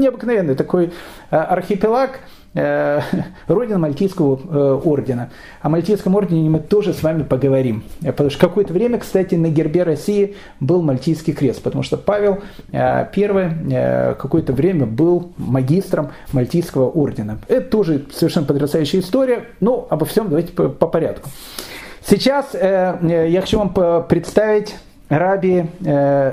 [0.00, 0.90] необыкновенный такой
[1.30, 5.30] архипелаг– Э, родина Мальтийского э, ордена.
[5.60, 7.84] О Мальтийском ордене мы тоже с вами поговорим.
[8.02, 12.38] Э, потому что какое-то время, кстати, на гербе России был Мальтийский крест, потому что Павел
[12.72, 17.38] I какое-то время был магистром Мальтийского ордена.
[17.48, 21.28] Это тоже совершенно потрясающая история, но обо всем давайте по, по порядку.
[22.04, 24.76] Сейчас я хочу вам представить
[25.08, 25.66] раби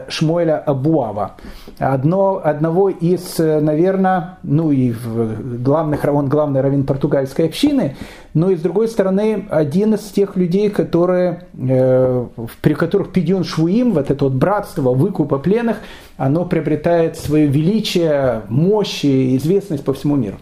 [0.07, 1.33] Шмуэля Абуава,
[1.77, 7.95] одно, одного из, наверное, ну и главных, он главный раввин португальской общины,
[8.33, 14.09] но и с другой стороны, один из тех людей, которые, при которых Пидион Швуим, вот
[14.09, 15.77] это вот братство выкупа пленных,
[16.17, 20.37] оно приобретает свое величие, мощь и известность по всему миру.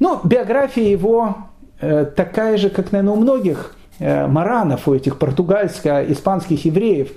[0.00, 1.36] Ну, биография его
[1.80, 7.12] такая же, как, наверное, у многих Э, маранов, у этих португальско-испанских евреев.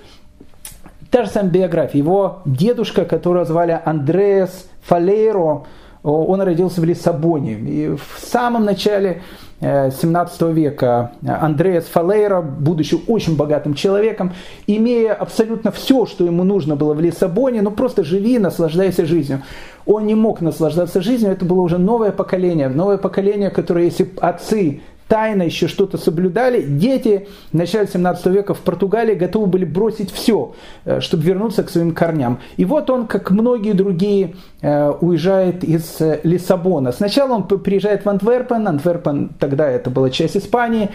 [1.10, 1.98] Та же самая биография.
[2.00, 5.64] Его дедушка, которого звали Андреас Фалейро,
[6.02, 7.54] он родился в Лиссабоне.
[7.54, 9.22] И в самом начале
[9.60, 14.32] 17 э, века Андреас Фалейро, будучи очень богатым человеком,
[14.66, 19.42] имея абсолютно все, что ему нужно было в Лиссабоне, ну просто живи, наслаждайся жизнью.
[19.86, 24.82] Он не мог наслаждаться жизнью, это было уже новое поколение, новое поколение, которое, если отцы
[25.08, 26.62] тайно еще что-то соблюдали.
[26.62, 30.54] Дети в начале 17 века в Португалии готовы были бросить все,
[30.84, 32.38] э, чтобы вернуться к своим корням.
[32.56, 36.92] И вот он, как многие другие, э, уезжает из э, Лиссабона.
[36.92, 38.68] Сначала он приезжает в Антверпен.
[38.68, 40.90] Антверпен тогда это была часть Испании.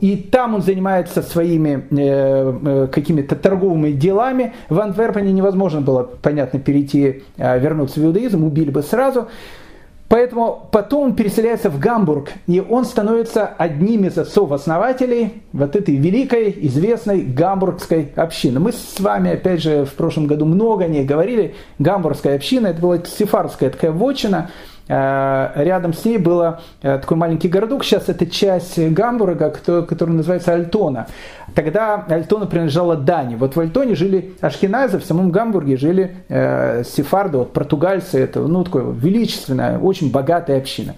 [0.00, 4.54] И там он занимается своими э, какими-то торговыми делами.
[4.68, 9.28] В Антверпене невозможно было, понятно, перейти, вернуться в иудаизм, убили бы сразу.
[10.10, 16.52] Поэтому потом он переселяется в Гамбург, и он становится одним из отцов-основателей вот этой великой,
[16.62, 18.58] известной гамбургской общины.
[18.58, 21.54] Мы с вами, опять же, в прошлом году много о ней говорили.
[21.78, 24.50] Гамбургская община, это была сефардская такая вотчина,
[24.90, 31.06] рядом с ней был э, такой маленький городок, сейчас это часть Гамбурга, который называется Альтона.
[31.54, 33.36] Тогда Альтона принадлежала Дани.
[33.36, 38.64] Вот в Альтоне жили ашкеназы, в самом Гамбурге жили э, сефарды, вот португальцы, это ну,
[38.64, 40.96] такое величественная, очень богатая община.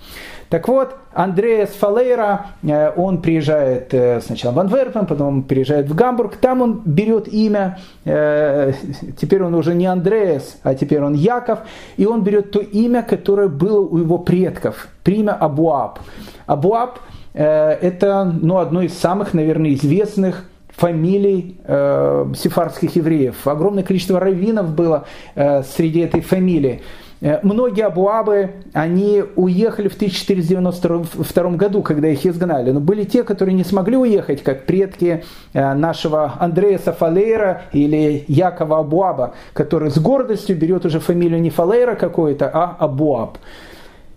[0.52, 6.36] Так вот, Андреас Фалейра, э, он приезжает э, сначала в Антверпен, потом приезжает в Гамбург,
[6.36, 8.74] там он берет имя, э,
[9.18, 11.60] теперь он уже не Андреас, а теперь он Яков,
[11.96, 16.00] и он берет то имя, которое было у его предков, имя Абуаб.
[16.44, 16.98] Абуаб
[17.32, 20.44] это ну, одно из самых, наверное, известных
[20.76, 23.46] фамилий э, сефардских евреев.
[23.46, 26.82] Огромное количество раввинов было э, среди этой фамилии.
[27.22, 32.72] Э, многие абуабы, они уехали в 1492 году, когда их изгнали.
[32.72, 38.80] Но были те, которые не смогли уехать, как предки э, нашего Андрея Фалейра или Якова
[38.80, 43.38] Абуаба, который с гордостью берет уже фамилию не Фалейра какой-то, а Абуаб.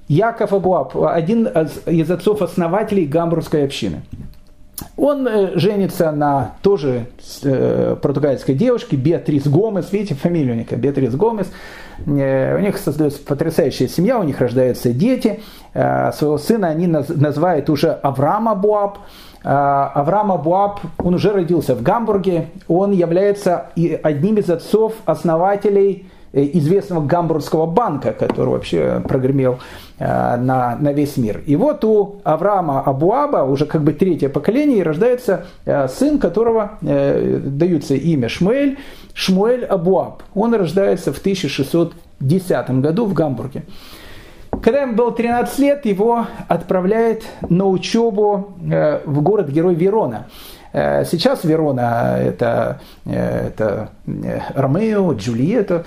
[0.07, 1.47] Яков Абуаб, один
[1.85, 4.01] из отцов-основателей гамбургской общины.
[4.97, 7.05] Он э, женится на тоже
[7.43, 9.91] э, португальской девушке Беатрис Гомес.
[9.91, 11.51] Видите, фамилия у них Беатрис Гомес.
[12.05, 15.41] Э, у них создается потрясающая семья, у них рождаются дети.
[15.73, 18.99] Своего сына они называют уже Авраам Абуаб.
[19.43, 22.47] Авраам Абуаб, он уже родился в Гамбурге.
[22.69, 23.71] Он является
[24.01, 29.59] одним из отцов-основателей известного гамбургского банка, который вообще прогремел
[29.97, 31.41] Э, на, на весь мир.
[31.45, 37.39] И вот у Авраама Абуаба, уже как бы третье поколение, рождается э, сын, которого э,
[37.41, 38.77] даются имя Шмуэль,
[39.13, 40.23] Шмуэль Абуаб.
[40.33, 43.63] Он рождается в 1610 году в Гамбурге.
[44.61, 50.27] Когда ему было 13 лет, его отправляет на учебу в город-герой Верона.
[50.75, 55.85] Э, сейчас Верона это, э, это э, Ромео, Джульетта,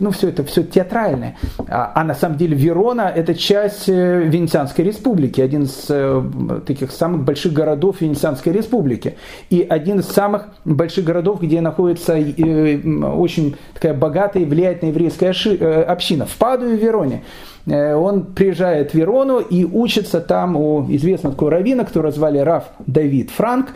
[0.00, 1.36] ну все это все театральное.
[1.68, 5.90] А, а на самом деле Верона это часть Венецианской республики, один из
[6.66, 9.16] таких самых больших городов Венецианской республики.
[9.50, 16.26] И один из самых больших городов, где находится очень такая богатая и влиятельная еврейская община.
[16.26, 17.22] В Падуе, в Вероне.
[17.66, 23.30] Он приезжает в Верону и учится там у известного такого раввина, которого звали Раф Давид
[23.30, 23.68] Франк.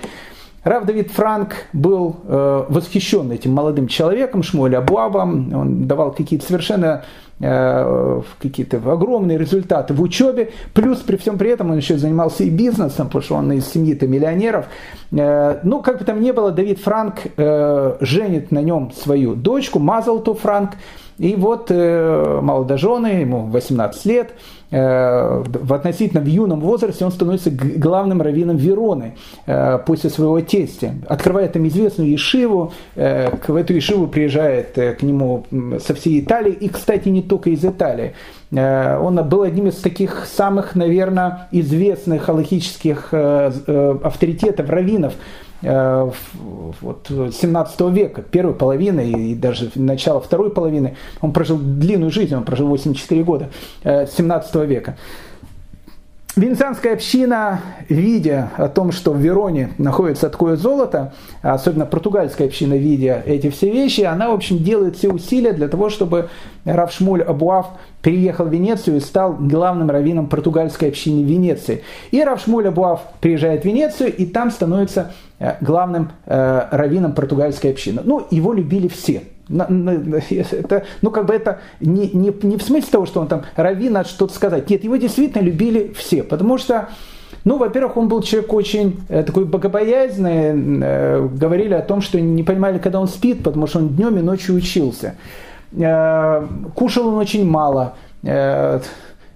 [0.64, 5.54] Рав Давид Франк был э, восхищен этим молодым человеком, Шмуэль Абуабом.
[5.54, 7.04] Он давал какие-то совершенно
[7.40, 10.50] э, какие-то огромные результаты в учебе.
[10.74, 14.06] Плюс при всем при этом он еще занимался и бизнесом, потому что он из семьи-то
[14.06, 14.66] миллионеров.
[15.12, 19.78] Э, ну, как бы там ни было, Давид Франк э, женит на нем свою дочку,
[19.78, 20.72] Мазалту Франк.
[21.18, 24.34] И вот э, молодожены, ему 18 лет,
[24.70, 29.16] э, в относительно в юном возрасте он становится главным раввином Вероны
[29.46, 30.94] э, после своего тестя.
[31.08, 35.44] Открывает там известную Ешиву, в эту Ешиву приезжает к нему
[35.84, 38.14] со всей Италии, и, кстати, не только из Италии.
[38.50, 45.14] Он был одним из таких самых, наверное, известных халахических э, авторитетов, раввинов,
[45.62, 50.96] вот, 17 века, первой половины и даже начала второй половины.
[51.20, 53.48] Он прожил длинную жизнь, он прожил 84 года
[53.82, 54.96] 17 э, века.
[56.38, 63.22] Венецианская община, видя о том, что в Вероне находится такое золото, особенно португальская община, видя
[63.26, 66.28] эти все вещи, она, в общем, делает все усилия для того, чтобы
[66.64, 67.66] Равшмуль Абуав
[68.02, 71.82] переехал в Венецию и стал главным раввином португальской общины Венеции.
[72.12, 75.27] И Равшмуль Абуав приезжает в Венецию и там становится э,
[75.60, 78.02] главным э, раввином португальской общины.
[78.04, 79.22] Ну, его любили все.
[79.48, 83.94] Это, ну, как бы это не, не, не в смысле того, что он там раввин,
[83.94, 84.68] надо что-то сказать.
[84.68, 86.88] Нет, его действительно любили все, потому что
[87.44, 90.82] ну, во-первых, он был человек очень э, такой богобоязненный.
[90.82, 94.20] Э, говорили о том, что не понимали, когда он спит, потому что он днем и
[94.20, 95.14] ночью учился.
[95.72, 97.94] Э, кушал он очень мало.
[98.22, 98.80] Э,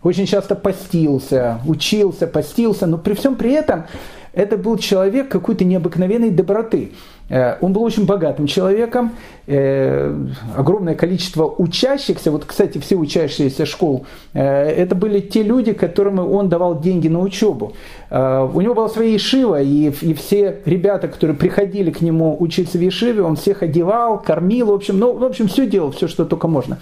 [0.02, 2.86] очень часто постился, учился, постился.
[2.86, 3.84] Но при всем при этом
[4.32, 6.92] это был человек какой-то необыкновенной доброты.
[7.28, 9.12] Э, он был очень богатым человеком,
[9.46, 10.14] э,
[10.56, 16.48] огромное количество учащихся, вот, кстати, все учащиеся школ, э, это были те люди, которым он
[16.48, 17.72] давал деньги на учебу.
[18.10, 23.22] У него была своя ешива, и, все ребята, которые приходили к нему учиться в ешиве,
[23.22, 26.78] он всех одевал, кормил, в общем, ну, в общем, все делал, все, что только можно.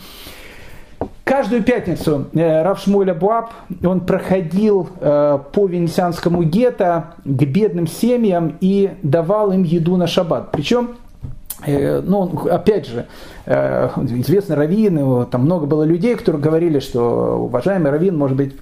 [1.31, 3.53] Каждую пятницу э, Рав Шмуэль Абуаб,
[3.85, 10.51] он проходил э, по венецианскому гетто к бедным семьям и давал им еду на шаббат.
[10.51, 10.97] Причем
[11.66, 13.07] Э, ну, опять же,
[13.45, 18.57] э, известны раввины, там много было людей, которые говорили, что уважаемый раввин, может быть,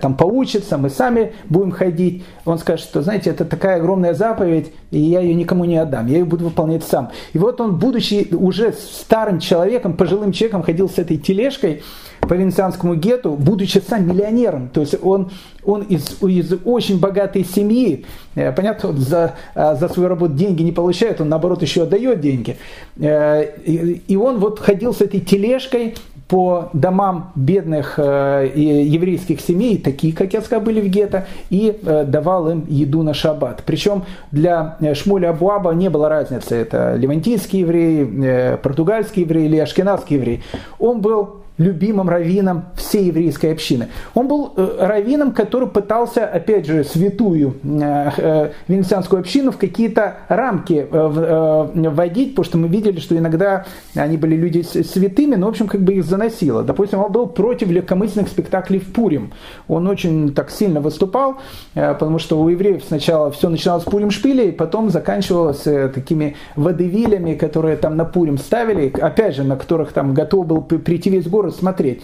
[0.00, 2.24] там поучится, мы сами будем ходить.
[2.44, 6.18] Он скажет, что, знаете, это такая огромная заповедь, и я ее никому не отдам, я
[6.18, 7.10] ее буду выполнять сам.
[7.32, 11.82] И вот он, будучи уже старым человеком, пожилым человеком, ходил с этой тележкой,
[12.28, 14.68] по венецианскому гету, будучи сам миллионером.
[14.68, 15.30] То есть он,
[15.64, 18.04] он из, из очень богатой семьи,
[18.36, 22.20] э, понятно, он за, э, за свою работу деньги не получает, он наоборот еще отдает
[22.20, 22.56] деньги.
[22.98, 25.94] Э, и он вот ходил с этой тележкой
[26.28, 32.64] по домам бедных еврейских семей, такие, как я сказал, были в гетто, и давал им
[32.68, 33.64] еду на шаббат.
[33.66, 40.42] Причем для Шмуля Абуаба не было разницы, это левантийский еврей, португальский еврей или ашкенадский еврей.
[40.78, 43.88] Он был любимым раввином всей еврейской общины.
[44.14, 50.16] Он был э, раввином, который пытался, опять же, святую э, э, венецианскую общину в какие-то
[50.28, 55.68] рамки вводить, потому что мы видели, что иногда они были люди святыми, но, в общем,
[55.68, 56.62] как бы их заносило.
[56.62, 59.32] Допустим, он был против легкомысленных спектаклей в Пурим.
[59.68, 61.36] Он очень так сильно выступал,
[61.74, 65.62] потому что у евреев сначала все начиналось с Пурим шпилей, потом заканчивалось
[65.94, 71.10] такими водевилями, которые там на Пурим ставили, опять же, на которых там готов был прийти
[71.10, 72.02] весь город город смотреть.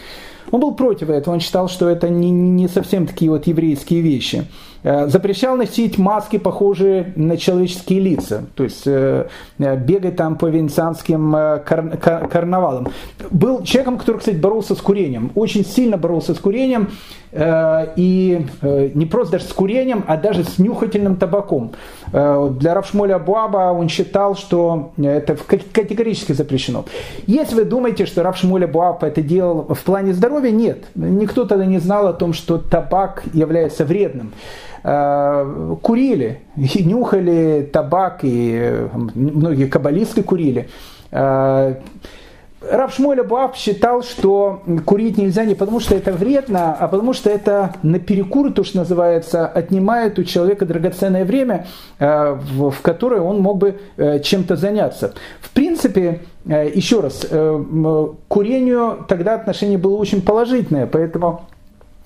[0.51, 4.47] Он был против этого, он считал, что это не, не совсем такие вот еврейские вещи.
[4.85, 9.26] Э, запрещал носить маски, похожие на человеческие лица, то есть э,
[9.59, 11.99] э, бегать там по венецианским кар
[12.31, 12.89] карнавалам.
[13.31, 16.91] Был человеком, который, кстати, боролся с курением, очень сильно боролся с курением,
[17.33, 21.72] и не просто даже с курением, а даже с нюхательным табаком.
[22.11, 26.87] Для Равшмоля Буаба он считал, что это категорически запрещено.
[27.26, 30.87] Если вы думаете, что Равшмоля Буаб это делал в плане здоровья, нет.
[30.95, 34.33] Никто тогда не знал о том, что табак является вредным.
[34.85, 40.68] Э, курили, и нюхали табак, и э, многие каббалисты курили.
[41.11, 41.74] Э,
[42.61, 47.31] Раб Шмуэль Абуав считал, что курить нельзя не потому, что это вредно, а потому, что
[47.31, 51.68] это наперекур, то, что называется, отнимает у человека драгоценное время,
[52.01, 55.14] в которое он мог бы чем-то заняться.
[55.41, 61.47] В принципе, еще раз, к курению тогда отношение было очень положительное, поэтому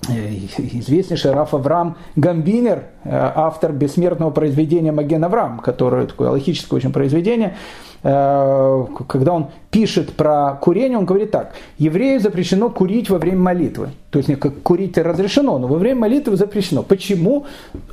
[0.09, 7.55] известнейший Раф Авраам Гамбинер, э, автор бессмертного произведения Маген Авраам, которое такое логическое очень произведение,
[8.03, 13.89] э, когда он пишет про курение, он говорит так, еврею запрещено курить во время молитвы.
[14.11, 16.83] То есть как курить разрешено, но во время молитвы запрещено.
[16.83, 17.45] Почему?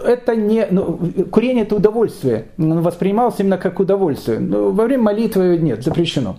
[0.05, 0.67] Это не...
[0.71, 0.99] Ну,
[1.31, 2.47] курение это удовольствие.
[2.59, 4.39] Воспринималось именно как удовольствие.
[4.39, 6.37] Но во время молитвы нет, запрещено.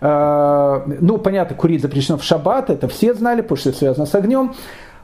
[0.00, 4.54] Ну, понятно, курить запрещено в шаббат, это все знали, потому что это связано с огнем.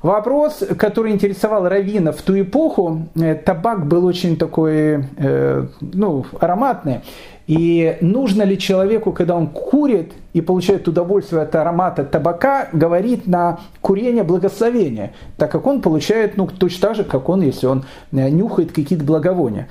[0.07, 7.01] Вопрос, который интересовал Равина в ту эпоху, э, табак был очень такой, э, ну, ароматный.
[7.49, 13.59] И нужно ли человеку, когда он курит и получает удовольствие от аромата табака, говорить на
[13.81, 18.29] курение благословения, так как он получает, ну, точно так же, как он, если он э,
[18.29, 19.67] нюхает какие-то благовония.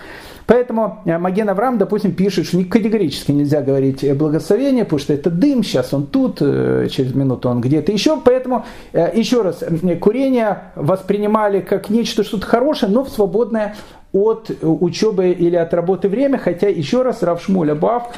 [0.48, 5.64] Поэтому э, Маген Авраам, допустим, пишет, что категорически нельзя говорить благословение, потому что это дым,
[5.64, 8.20] сейчас он тут, э, через минуту он где-то еще.
[8.24, 9.64] Поэтому, э, еще раз,
[10.00, 13.76] курение воспринимали как нечто что-то хорошее, но в свободное
[14.14, 18.16] от учебы или от работы время, хотя еще раз Равшмуль Абав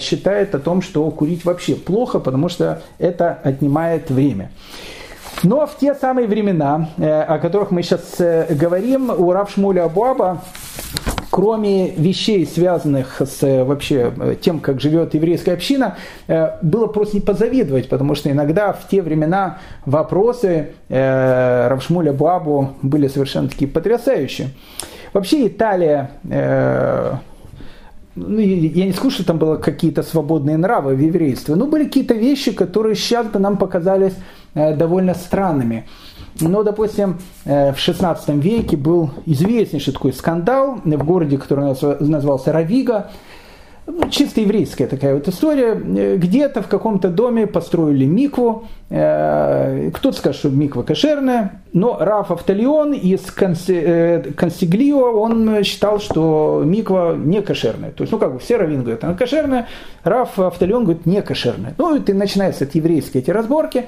[0.00, 4.50] считает о том, что курить вообще плохо, потому что это отнимает время.
[5.44, 10.42] Но в те самые времена, о которых мы сейчас говорим, у Рав Шмуля Абуаба
[11.36, 14.10] кроме вещей, связанных с вообще
[14.40, 15.96] тем, как живет еврейская община,
[16.62, 23.48] было просто не позавидовать, потому что иногда в те времена вопросы Равшмуля Бабу были совершенно
[23.48, 24.48] такие потрясающие.
[25.12, 26.10] Вообще Италия
[28.16, 32.14] ну, я не скажу, что там было какие-то свободные нравы в еврействе, но были какие-то
[32.14, 34.14] вещи, которые сейчас бы нам показались
[34.54, 35.84] э, довольно странными.
[36.40, 43.10] Но, допустим, э, в 16 веке был известнейший такой скандал в городе, который назывался Равига,
[43.86, 45.74] ну, чисто еврейская такая вот история.
[45.74, 48.64] Э, где-то в каком-то доме построили микву.
[48.90, 57.14] Э, кто-то скажет, что миква кошерная, но Раф Автолион из Консиглио, он считал, что миква
[57.16, 57.92] не кошерная.
[57.92, 59.68] То есть, ну как бы все раввины говорят, она кошерная,
[60.02, 61.74] Раф Автолион говорит, не кошерная.
[61.78, 63.84] Ну, и начинаются от еврейские эти разборки.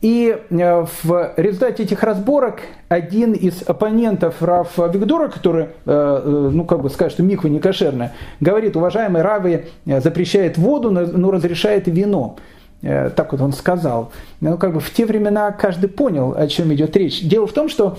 [0.00, 6.64] И э, в результате этих разборок один из оппонентов Рав Виктора, который, э, э, ну,
[6.64, 12.36] как бы скажет, что миква не кошерная, говорит, уважаемый Равы запрещает воду, но разрешает вино.
[12.80, 14.10] Так вот он сказал.
[14.40, 17.20] Ну, как бы в те времена каждый понял, о чем идет речь.
[17.20, 17.98] Дело в том, что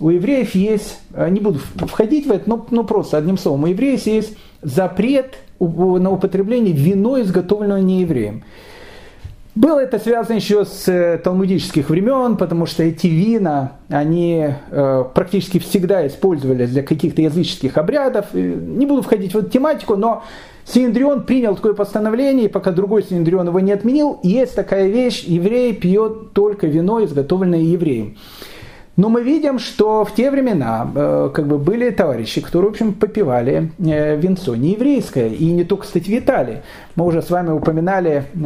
[0.00, 4.06] у евреев есть, не буду входить в это, но, но просто одним словом, у евреев
[4.06, 8.42] есть запрет на употребление вино, изготовленного неевреем.
[9.54, 15.58] Было это связано еще с э, талмудических времен, потому что эти вина, они э, практически
[15.58, 18.32] всегда использовались для каких-то языческих обрядов.
[18.32, 20.24] Не буду входить в эту тематику, но
[20.64, 25.74] Синедрион принял такое постановление, и пока другой Синедрион его не отменил, есть такая вещь, еврей
[25.74, 28.16] пьет только вино, изготовленное евреем.
[28.96, 32.92] Но мы видим, что в те времена э, как бы были товарищи, которые, в общем,
[32.92, 36.62] попивали винцо не еврейское, и не только, кстати, в.
[36.94, 38.38] Мы уже с вами упоминали э,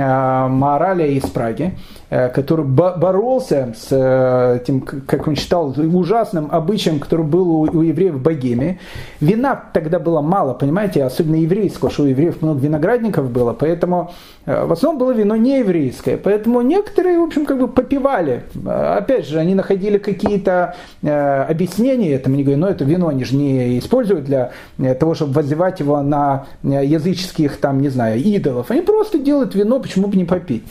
[0.48, 1.76] Маораля из Праги,
[2.10, 8.14] э, который боролся с э, тем, как он считал, ужасным обычаем, который был у, евреев
[8.14, 8.78] в Богеме.
[9.20, 14.12] Вина тогда было мало, понимаете, особенно еврейского, что у евреев много виноградников было, поэтому
[14.44, 16.16] в основном было вино не еврейское.
[16.16, 18.44] Поэтому некоторые, в общем, как бы попивали.
[18.64, 23.80] Опять же, они находили какие-то объяснения этому, они говорят, ну это вино они же не
[23.80, 24.52] используют для
[25.00, 28.70] того, чтобы возливать его на языческих, там, не знаю, идолов.
[28.70, 30.64] Они просто делают вино, почему бы не попить.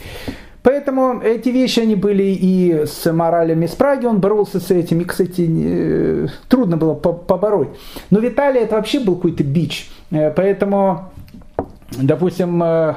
[0.66, 5.04] Поэтому эти вещи, они были и с моралями из Праги, он боролся с этим, и,
[5.04, 7.68] кстати, трудно было побороть.
[8.10, 11.12] Но Виталий это вообще был какой-то бич, э, поэтому
[11.90, 12.94] допустим, э,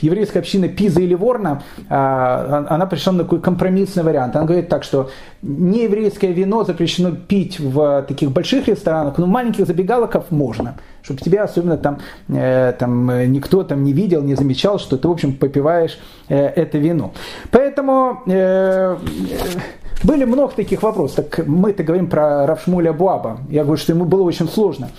[0.00, 4.36] еврейская община Пиза или Ворна, а, она пришла на такой компромиссный вариант.
[4.36, 5.10] Она говорит так, что
[5.42, 11.76] нееврейское вино запрещено пить в таких больших ресторанах, но маленьких забегалоков можно– чтобы тебя особенно
[11.76, 11.98] там,
[12.28, 15.98] э, там никто там не видел, не замечал, что ты, в общем, попиваешь
[16.28, 17.12] э, это вино.
[17.50, 18.96] Поэтому э,
[20.04, 21.26] были много таких вопросов.
[21.26, 23.38] Так мы-то говорим про Равшмуля Буаба.
[23.50, 24.90] Я говорю, что ему было очень сложно.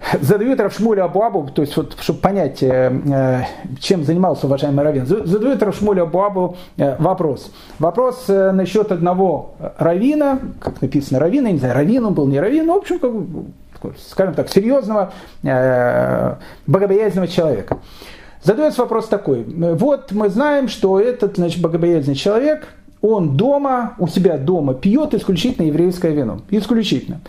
[0.20, 3.42] Задают Равшмуля Абуабу, то есть, вот, чтобы понять, э, э,
[3.80, 7.52] чем занимался уважаемый Равин, задают Равшмуля Абуабу э, вопрос.
[7.78, 12.66] Вопрос насчет одного Равина, как написано Равина, я не знаю, Равин он был, не Равин,
[12.66, 17.78] но, в общем, как, скажем так, серьезного, богобоязненного человека.
[18.42, 19.44] Задается вопрос такой.
[19.44, 22.68] Вот мы знаем, что этот значит, богобоязненный человек,
[23.02, 26.40] он дома, у себя дома пьет исключительно еврейское вино.
[26.50, 27.20] Исключительно.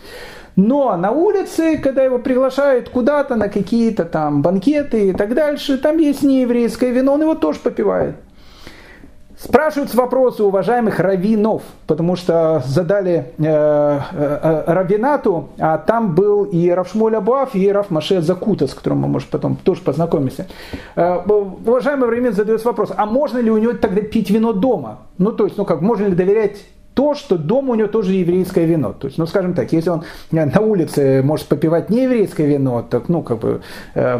[0.55, 5.97] Но на улице, когда его приглашают куда-то на какие-то там банкеты и так дальше, там
[5.97, 8.15] есть нееврейское вино, он его тоже попивает.
[9.43, 16.69] Спрашиваются вопросы уважаемых раввинов, потому что задали э, э, э, раввинату, а там был и
[16.69, 20.45] Равшмоль Абуав, и Раф Маше Закута, с которым мы, может, потом тоже познакомимся.
[20.95, 24.99] Э, уважаемый раввин задает вопрос, а можно ли у него тогда пить вино дома?
[25.17, 26.57] Ну, то есть, ну как, можно ли доверять
[26.93, 28.93] то, что дома у него тоже еврейское вино.
[28.93, 32.85] То есть, ну, скажем так, если он э, на улице может попивать не еврейское вино,
[32.87, 33.61] так, ну, как бы,
[33.95, 34.19] э,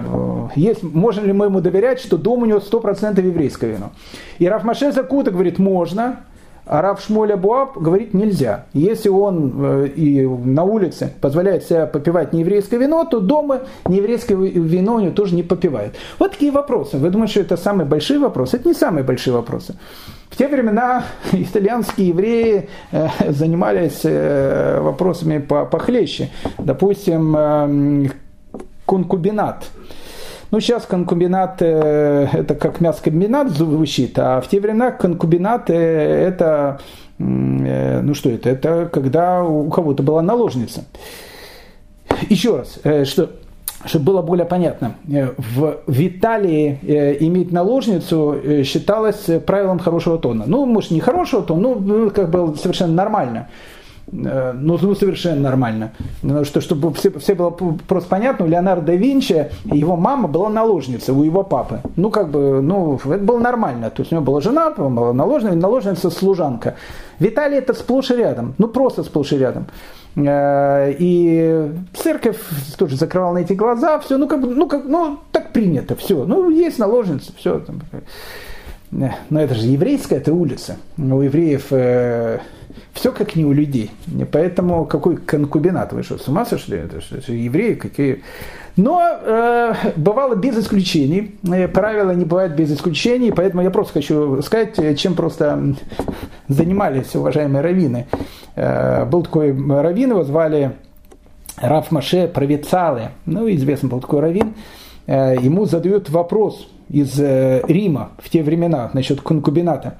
[0.55, 3.91] есть, можем ли мы ему доверять, что дома у него 100% еврейское вино?
[4.39, 6.19] И Рафмаше Закута говорит, можно,
[6.65, 8.65] а Рав Шмоля Буаб говорит нельзя.
[8.73, 14.95] Если он э, и на улице позволяет себе попивать нееврейское вино, то дома нееврейское вино
[14.95, 15.95] у него тоже не попивает.
[16.19, 16.97] Вот такие вопросы.
[16.97, 18.57] Вы думаете, что это самые большие вопросы?
[18.57, 19.75] Это не самые большие вопросы.
[20.31, 21.03] В те времена
[21.33, 26.29] итальянские евреи э, занимались э, вопросами похлеще.
[26.57, 28.09] Допустим, э,
[28.87, 29.69] конкубинат.
[30.51, 36.81] Ну, сейчас конкубинат это как мясокомбинат звучит, а в те времена конкубинат это,
[37.17, 40.83] ну что это, это когда у кого-то была наложница.
[42.27, 43.29] Еще раз, что
[43.85, 46.79] чтобы было более понятно, в Виталии
[47.21, 50.45] иметь наложницу считалось правилом хорошего тона.
[50.47, 53.47] Ну, может, не хорошего тона, но как бы совершенно нормально.
[54.11, 55.91] Э, ну, ну совершенно нормально.
[56.21, 60.49] Ну, что, чтобы все, все было просто понятно, у Леонардо да Винчи его мама была
[60.49, 61.81] наложница у его папы.
[61.95, 63.89] Ну, как бы, ну, это было нормально.
[63.89, 66.75] То есть у него была жена, была наложница, наложница служанка.
[67.19, 68.53] Виталий это сплошь и рядом.
[68.57, 69.67] Ну, просто сплошь и рядом.
[70.15, 72.37] Э, и церковь
[72.77, 76.25] тоже закрывала на эти глаза, все, ну, как ну, как, ну, так принято, все.
[76.25, 77.59] Ну, есть наложница, все.
[77.59, 77.81] Там.
[78.91, 80.77] Но это же еврейская, это улица.
[80.97, 82.39] У евреев э,
[82.93, 83.91] все как не у людей.
[84.31, 86.19] Поэтому какой конкубинат вышел?
[86.19, 86.77] С ума сошли?
[86.77, 88.23] Это же, это же евреи какие...
[88.77, 91.35] Но э, бывало без исключений.
[91.43, 93.31] Э, правила не бывают без исключений.
[93.31, 95.75] Поэтому я просто хочу сказать, э, чем просто
[96.47, 98.07] занимались уважаемые раввины.
[98.55, 100.73] Э, был такой раввин, его звали
[101.57, 103.09] Раф Маше Провицалы.
[103.25, 104.53] Ну, известный был такой раввин.
[105.07, 109.97] Э, ему задают вопрос– из э, Рима в те времена насчет конкубината.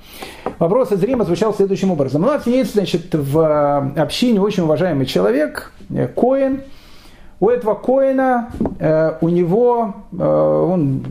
[0.59, 2.23] Вопрос из Рима звучал следующим образом.
[2.23, 5.71] У нас есть, значит, в общине очень уважаемый человек,
[6.15, 6.61] Коин.
[7.41, 8.51] У этого Коина,
[9.19, 11.03] у него, он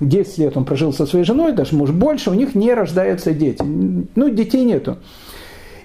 [0.00, 3.62] 10 лет он прожил со своей женой, даже может больше, у них не рождаются дети.
[3.62, 4.98] Ну, детей нету.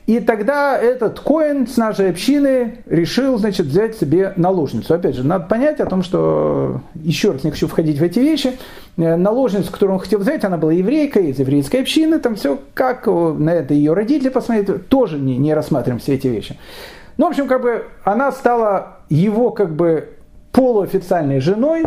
[0.07, 4.93] И тогда этот Коин с нашей общины решил, значит, взять себе наложницу.
[4.93, 8.53] Опять же, надо понять о том, что, еще раз не хочу входить в эти вещи,
[8.95, 13.07] э, наложницу, которую он хотел взять, она была еврейкой, из еврейской общины, там все, как
[13.07, 16.57] на это ее родители посмотрели, тоже не, не рассматриваем все эти вещи.
[17.18, 20.09] Ну, в общем, как бы она стала его как бы
[20.51, 21.85] полуофициальной женой,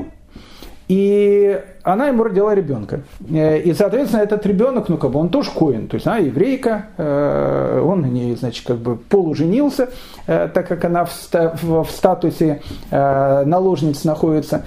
[0.91, 3.03] и она ему родила ребенка.
[3.31, 6.87] Э, и, соответственно, этот ребенок, ну, как бы он тоже коин, то есть она еврейка,
[6.97, 9.91] э, он на ней, значит, как бы полуженился,
[10.27, 12.61] э, так как она в статусе
[12.91, 14.65] наложницы находится.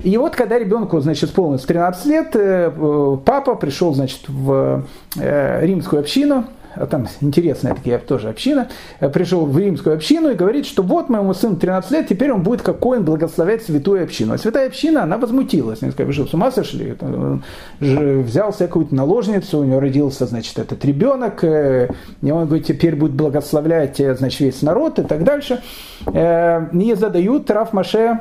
[0.00, 4.84] И вот, когда ребенку, значит, исполнилось 13 лет, папа пришел, значит, в
[5.16, 6.44] римскую общину,
[6.76, 8.68] а там интересная такая тоже община,
[9.00, 12.42] э, пришел в римскую общину и говорит, что вот моему сыну 13 лет, теперь он
[12.42, 14.34] будет как коин благословлять святую общину.
[14.34, 15.82] А святая община, она возмутилась.
[15.82, 16.96] Они сказали, вы что, с ума сошли?
[17.00, 17.42] Он
[17.80, 21.88] взял какую-то наложницу, у него родился, значит, этот ребенок, э,
[22.22, 25.62] и он говорит, теперь будет благословлять, э, значит, весь народ и так дальше.
[26.06, 28.20] И задают Раф Маше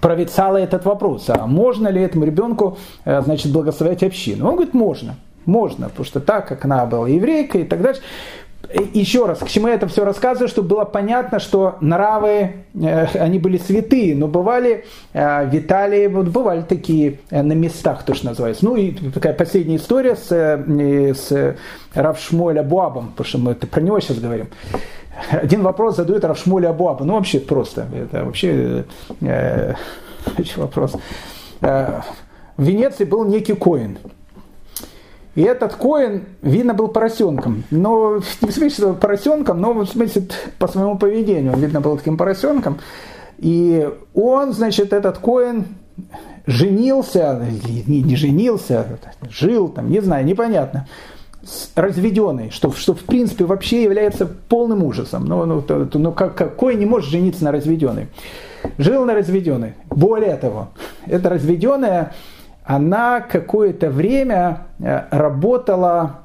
[0.00, 4.48] провицала этот вопрос, а можно ли этому ребенку, значит, благословлять общину?
[4.48, 5.16] Он говорит, можно
[5.46, 8.02] можно, потому что так как она была еврейка и так дальше.
[8.94, 13.38] Еще раз, к чему я это все рассказываю, чтобы было понятно, что нравы, э, они
[13.38, 18.26] были святые, но бывали э, в Италии, вот бывали такие э, на местах, то, что
[18.26, 18.64] называется.
[18.64, 21.56] Ну и такая последняя история с, с
[21.94, 24.48] Равшмоля Буабом, потому что мы это про него сейчас говорим.
[25.30, 28.84] Один вопрос задают Равшмоля Буаба, ну вообще просто, это вообще
[29.20, 29.74] э,
[30.56, 30.96] вопрос.
[31.60, 32.02] В
[32.58, 33.98] Венеции был некий коин,
[35.36, 37.62] и этот коин, видно, был поросенком.
[37.70, 41.52] Но не в смысле, поросенком, но в смысле по своему поведению.
[41.52, 42.78] Он, видно, был таким поросенком.
[43.38, 45.66] И он, значит, этот коин
[46.46, 47.44] женился,
[47.86, 48.98] не, не женился,
[49.28, 50.88] жил там, не знаю, непонятно,
[51.44, 55.26] с разведенной, что, что в принципе вообще является полным ужасом.
[55.26, 58.08] Ну, ну, то, ну как, какой не может жениться на разведенной?
[58.78, 59.74] Жил на разведенной.
[59.90, 60.68] Более того,
[61.06, 62.14] эта разведенная
[62.66, 66.16] она какое-то время э, работала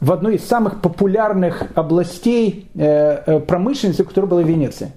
[0.00, 4.92] в одной из самых популярных областей э, э, промышленности, которая была в Венеции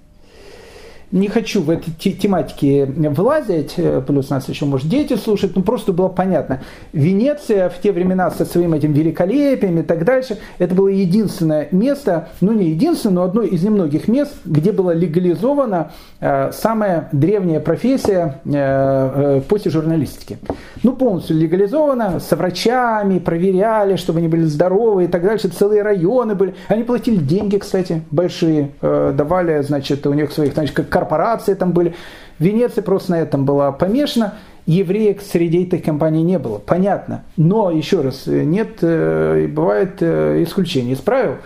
[1.12, 5.94] не хочу в эти тематики влазить, э, плюс нас еще, может, дети слушать, ну просто
[5.94, 6.62] было понятно.
[6.94, 12.30] Венеция в те времена со своим этим великолепием и так дальше, это было единственное место,
[12.40, 18.40] ну не единственное, но одно из немногих мест, где была легализована э, самая древняя профессия
[18.46, 20.38] э, э, после журналистики.
[20.84, 26.36] Ну полностью легализована, со врачами, проверяли, чтобы они были здоровы и так дальше, целые районы
[26.36, 26.56] были.
[26.68, 31.72] Они платили деньги, кстати, большие, э, давали, значит, у них своих, значит, как корпорации там
[31.72, 31.96] были.
[32.40, 34.36] Венеция просто на этом была помешана.
[34.68, 37.24] Евреек среди этих компаний не было, понятно.
[37.36, 41.38] Но, еще раз, нет, э, бывает э, исключение из правил.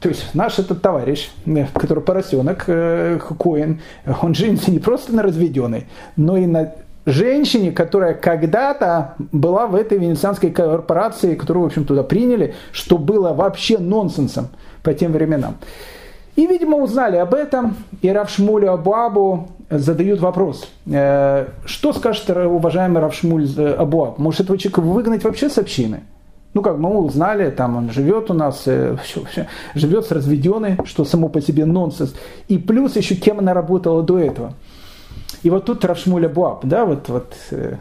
[0.00, 3.80] То есть наш этот товарищ, э, который поросенок, Коин,
[4.22, 5.86] он женится не просто на разведенной,
[6.16, 6.74] но и на
[7.06, 13.32] женщине, которая когда-то была в этой венецианской корпорации, которую, в общем, туда приняли, что было
[13.32, 14.48] вообще нонсенсом
[14.82, 15.56] по тем временам.
[16.36, 20.68] И, видимо, узнали об этом, и Равшмулю Абуабу задают вопрос.
[20.86, 24.18] Э, что скажет уважаемый Равшмуль Абуаб?
[24.18, 26.02] Может, этого человека выгнать вообще с общины?
[26.52, 28.96] Ну, как мы узнали, там он живет у нас, э,
[29.74, 32.14] живет с разведенной, что само по себе нонсенс.
[32.48, 34.54] И плюс еще кем она работала до этого.
[35.42, 37.76] И вот тут Равшмуля Буаб, да, вот, вот э,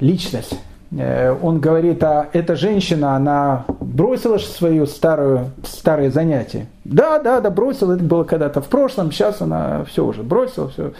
[0.00, 0.58] личность.
[0.92, 6.66] Э, он говорит, а эта женщина, она бросила свое старое, старое занятие.
[6.84, 10.92] Да, да, да, бросила, это было когда-то в прошлом, сейчас она все уже бросила, все.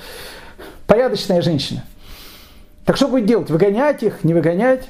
[0.87, 1.85] Порядочная женщина.
[2.85, 3.51] Так что будет делать?
[3.51, 4.89] Выгонять их, не выгонять?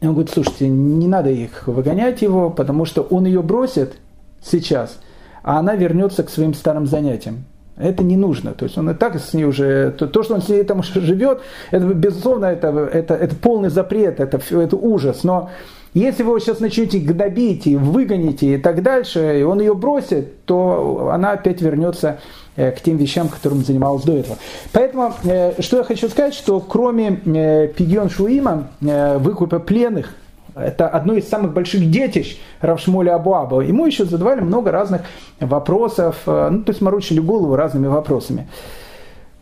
[0.00, 3.96] И он говорит, слушайте, не надо их выгонять его, потому что он ее бросит
[4.42, 4.98] сейчас,
[5.42, 7.44] а она вернется к своим старым занятиям.
[7.80, 8.52] Это не нужно.
[8.52, 10.82] То есть он и так с ней уже, то, то что он с ней там
[10.82, 11.40] живет,
[11.70, 15.24] это безусловно, это, это, это полный запрет, это, это ужас.
[15.24, 15.50] Но
[15.94, 20.44] если вы его сейчас начнете гнобить и выгоните и так дальше, и он ее бросит,
[20.44, 22.20] то она опять вернется
[22.54, 24.36] э, к тем вещам, которым занималась до этого.
[24.72, 30.14] Поэтому, э, что я хочу сказать, что кроме э, Пигьон Шуима, выкупа пленных,
[30.60, 33.60] это одно из самых больших детищ Равшмоля Абуаба.
[33.60, 35.02] Ему еще задавали много разных
[35.40, 38.48] вопросов, э, ну, то есть морочили голову разными вопросами.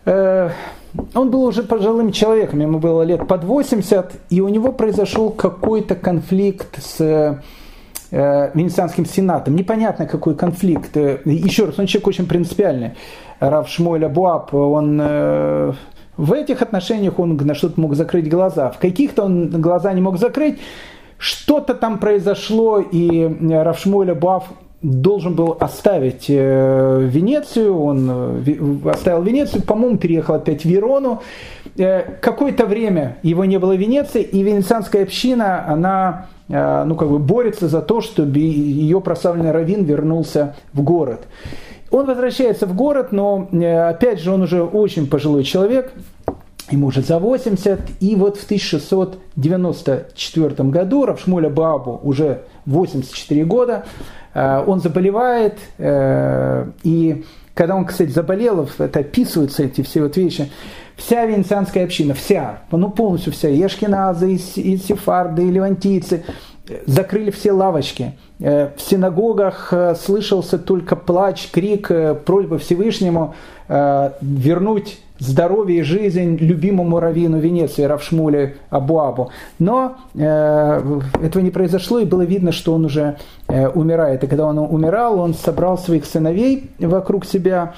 [0.05, 0.51] Э,
[1.15, 5.95] он был уже пожилым человеком, ему было лет под 80, и у него произошел какой-то
[5.95, 9.55] конфликт с э, Венецианским сенатом.
[9.55, 10.97] Непонятно, какой конфликт.
[10.97, 12.93] Еще раз, он человек очень принципиальный.
[13.39, 14.99] Рав Шмуэль Абуаб, он
[16.19, 18.71] в этих отношениях он на что-то мог закрыть глаза.
[18.71, 20.59] В каких-то он глаза не мог закрыть.
[21.19, 24.45] Что-то там произошло, и э, Равшмуэля Баф
[24.83, 31.21] должен был оставить э, Венецию, он э, оставил Венецию, по-моему, переехал опять в Верону.
[31.77, 37.69] Какое-то время его не было в Венеции, и венецианская община, она ну, как бы борется
[37.69, 41.29] за то, чтобы ее прославленный раввин вернулся в город.
[41.93, 43.49] Он возвращается в город, но
[43.89, 45.93] опять же он уже очень пожилой человек,
[46.71, 53.87] ему уже за 80, и вот в 1694 году Равшмуля Бабу уже 84 года,
[54.35, 57.25] э, он заболевает, э, и
[57.55, 60.51] когда он, кстати, заболел, это описываются эти все вот вещи,
[60.97, 66.23] вся венецианская община, вся, ну полностью вся, и и сефарды, и левантийцы,
[66.87, 68.13] закрыли все лавочки.
[68.41, 71.91] Э, в синагогах слышался только плач, крик,
[72.25, 73.35] просьба Всевышнему
[73.69, 79.31] вернуть здоровье и жизнь любимому раввину Венеции, Равшмуле Абуабу.
[79.59, 83.17] Но э, этого не произошло, и было видно, что он уже
[83.49, 84.25] э, умирает.
[84.25, 87.75] И когда он умирал, он собрал своих сыновей вокруг себя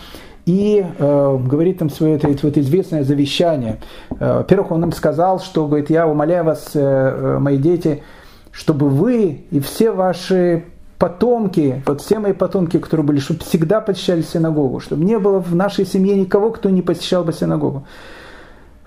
[0.47, 3.79] и э, говорит им свое это, это вот известное завещание.
[4.19, 8.03] Э, во-первых, он им сказал, что говорит, я умоляю вас, э, э мои дети,
[8.51, 10.65] чтобы вы и все ваши
[11.01, 15.57] потомки, вот все мои потомки, которые были, чтобы всегда посещали синагогу, чтобы не было в
[15.57, 17.87] нашей семье никого, кто не посещал бы синагогу.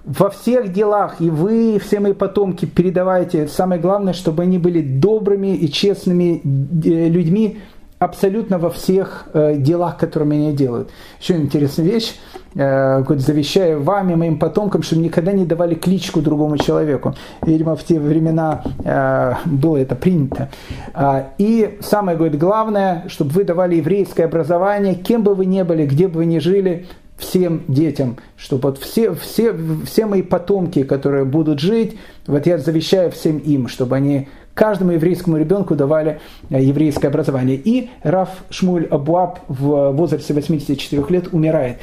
[0.06, 4.82] Во всех делах, и вы, и все мои потомки, передавайте, самое главное, чтобы они были
[4.82, 7.62] добрыми и честными э, людьми,
[8.04, 10.90] абсолютно во всех э, делах, которыми они делают.
[11.22, 12.16] Еще интересная вещь,
[12.56, 17.16] э, завещаю вам и моим потомкам, чтобы никогда не давали кличку другому человеку.
[17.42, 20.50] Видимо, в те времена э, было это принято.
[20.94, 25.86] Э, и самое говорит, главное, чтобы вы давали еврейское образование, кем бы вы ни были,
[25.86, 26.86] где бы вы ни жили,
[27.18, 29.56] всем детям, чтобы вот все, все,
[29.86, 31.98] все мои потомки, которые будут жить,
[32.28, 36.20] вот я завещаю всем им, чтобы они каждому еврейскому ребенку давали
[36.50, 37.58] э, еврейское образование.
[37.58, 41.78] И Раф Шмуль Абуаб в возрасте 84 лет умирает.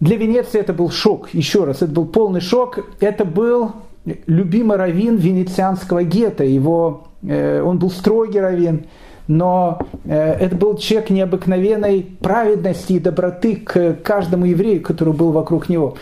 [0.00, 2.80] Для Венеции это был шок, еще раз, это был полный шок.
[3.00, 3.72] Это был
[4.26, 6.44] любимый раввин венецианского гетто.
[6.44, 8.86] Его, э, он был строгий раввин,
[9.26, 15.68] но э, это был человек необыкновенной праведности и доброты к каждому еврею, который был вокруг
[15.68, 15.96] него.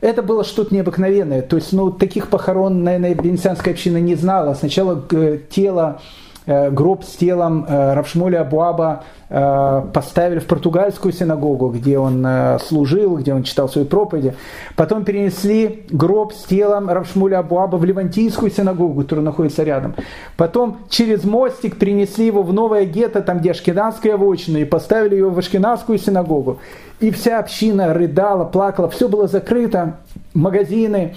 [0.00, 1.42] Это было что-то необыкновенное.
[1.42, 4.54] То есть, ну, таких похорон, наверное, венецианская община не знала.
[4.54, 6.00] Сначала э, тело
[6.46, 12.26] гроб с телом э, Равшмоля Абуаба э, поставили в португальскую синагогу, где он
[12.66, 14.34] служил, где он читал свои проповеди.
[14.76, 19.94] Потом перенесли гроб с телом Равшмуля Абуаба в Левантийскую синагогу, которая находится рядом.
[20.36, 25.30] Потом через мостик перенесли его в новое гетто, там где Ашкенадская вочина, и поставили его
[25.30, 26.58] в Ашкенадскую синагогу.
[27.00, 29.96] И вся община рыдала, плакала, все было закрыто,
[30.34, 31.14] магазины.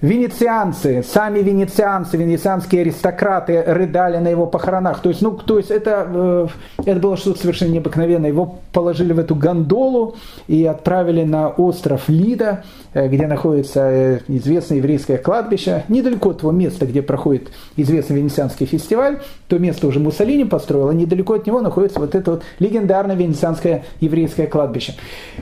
[0.00, 5.00] Венецианцы, сами венецианцы, венецианские аристократы рыдали на его похоронах.
[5.00, 6.46] То есть, ну, то есть это, э,
[6.84, 8.28] это было что-то совершенно необыкновенное.
[8.28, 10.16] Его положили в эту гондолу
[10.48, 16.52] и отправили на остров Лида, э, где находится э, известное еврейское кладбище, недалеко от того
[16.52, 19.20] места, где проходит известный венецианский фестиваль.
[19.46, 23.84] То место уже Муссолини построил, а недалеко от него находится вот это вот легендарное венецианское
[24.00, 24.94] еврейское кладбище.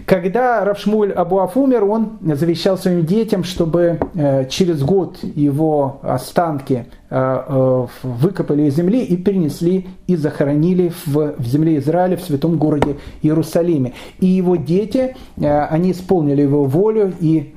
[0.07, 3.99] Когда Равшмуль Абуаф умер, он завещал своим детям, чтобы
[4.48, 12.16] через год его останки выкопали из земли и перенесли и захоронили в, в земле Израиля,
[12.16, 13.93] в святом городе Иерусалиме.
[14.20, 17.52] И его дети, они исполнили его волю и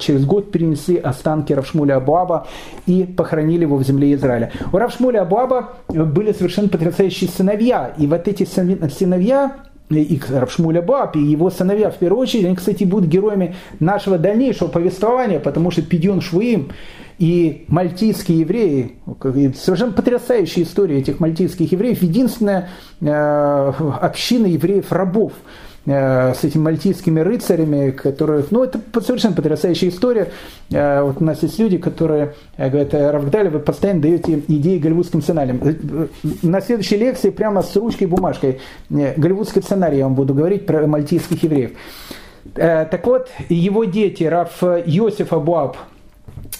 [0.00, 2.46] через год перенесли останки Равшмуля Абуаба
[2.86, 4.50] и похоронили его в земле Израиля.
[4.72, 7.92] У Равшмуля Абуаба были совершенно потрясающие сыновья.
[7.98, 9.56] И вот эти сыновья,
[9.90, 14.68] и Рабшмуля Баб, и его сыновья, в первую очередь, они, кстати, будут героями нашего дальнейшего
[14.68, 16.72] повествования, потому что Пидьон Швуим
[17.18, 18.96] и мальтийские евреи,
[19.56, 22.68] совершенно потрясающая история этих мальтийских евреев, единственная
[23.00, 25.32] э, община евреев-рабов–
[25.86, 30.32] с этими мальтийскими рыцарями, которые, ну, это совершенно потрясающая история.
[30.70, 35.22] Э, вот у нас есть люди, которые э, говорят, Равгдали, вы постоянно даете идеи голливудским
[35.22, 35.60] сценариям.
[36.42, 38.60] На следующей лекции прямо с ручкой и бумажкой
[38.90, 41.70] голливудский сценарий я вам буду говорить про мальтийских евреев.
[42.54, 45.76] Так вот, его дети, Раф Йосиф Абуаб,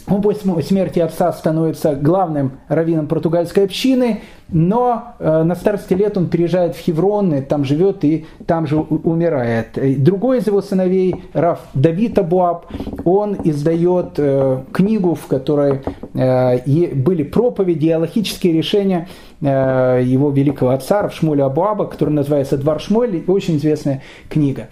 [0.09, 6.29] он после смерти отца становится главным раввином португальской общины, но э, на старости лет он
[6.29, 9.79] переезжает в Хеврон, и там живет и там же умирает.
[10.03, 12.67] Другой из его сыновей, Раф Давид Абуаб,
[13.05, 15.83] он издает э, книгу, в которой
[16.15, 19.09] э, были проповеди, аллахические решения
[19.41, 24.69] э, его великого отца Равшмуля Абуаба, который называется «Двор Шмоль», очень известная книга.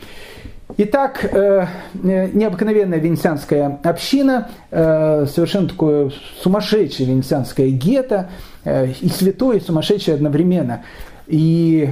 [0.77, 1.67] Итак, э,
[2.03, 6.11] э, необыкновенная венецианская община, э, совершенно такое
[6.43, 8.29] сумасшедшее венецианское гетто,
[8.65, 10.85] и святое, и сумасшедшее одновременно.
[11.27, 11.91] И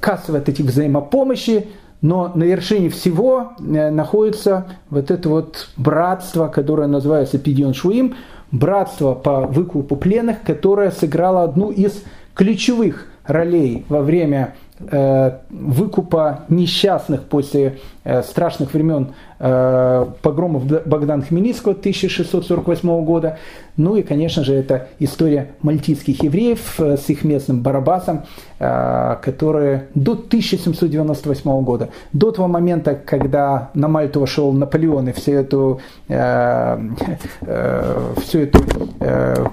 [0.00, 1.68] касса вот этих взаимопомощи,
[2.02, 8.16] но на вершине всего находится вот это вот братство, которое называется Пидион Шуим,
[8.50, 12.02] братство по выкупу пленных, которое сыграло одну из
[12.34, 17.78] ключевых ролей во время выкупа несчастных после
[18.22, 23.38] страшных времен э, погромов Богдана Хмельницкого 1648 года.
[23.76, 28.22] Ну и, конечно же, это история мальтийских евреев с их местным Барабасом,
[28.58, 35.80] которые до 1798 года, до того момента, когда на Мальту вошел Наполеон и всю эту,
[36.06, 38.60] всю эту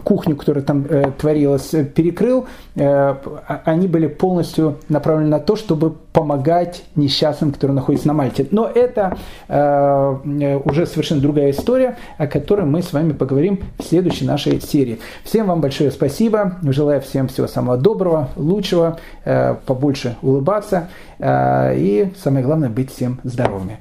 [0.03, 0.85] кухню, которая там
[1.17, 2.45] творилась, перекрыл,
[2.75, 8.47] они были полностью направлены направлен на то, чтобы помогать несчастным, которые находятся на Мальте.
[8.51, 9.17] Но это
[9.47, 14.99] э, уже совершенно другая история, о которой мы с вами поговорим в следующей нашей серии.
[15.23, 16.57] Всем вам большое спасибо.
[16.63, 20.89] Желаю всем всего самого доброго, лучшего, э, побольше улыбаться
[21.19, 23.79] э, и, самое главное, быть всем здоровыми.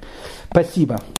[0.50, 1.00] Спасибо.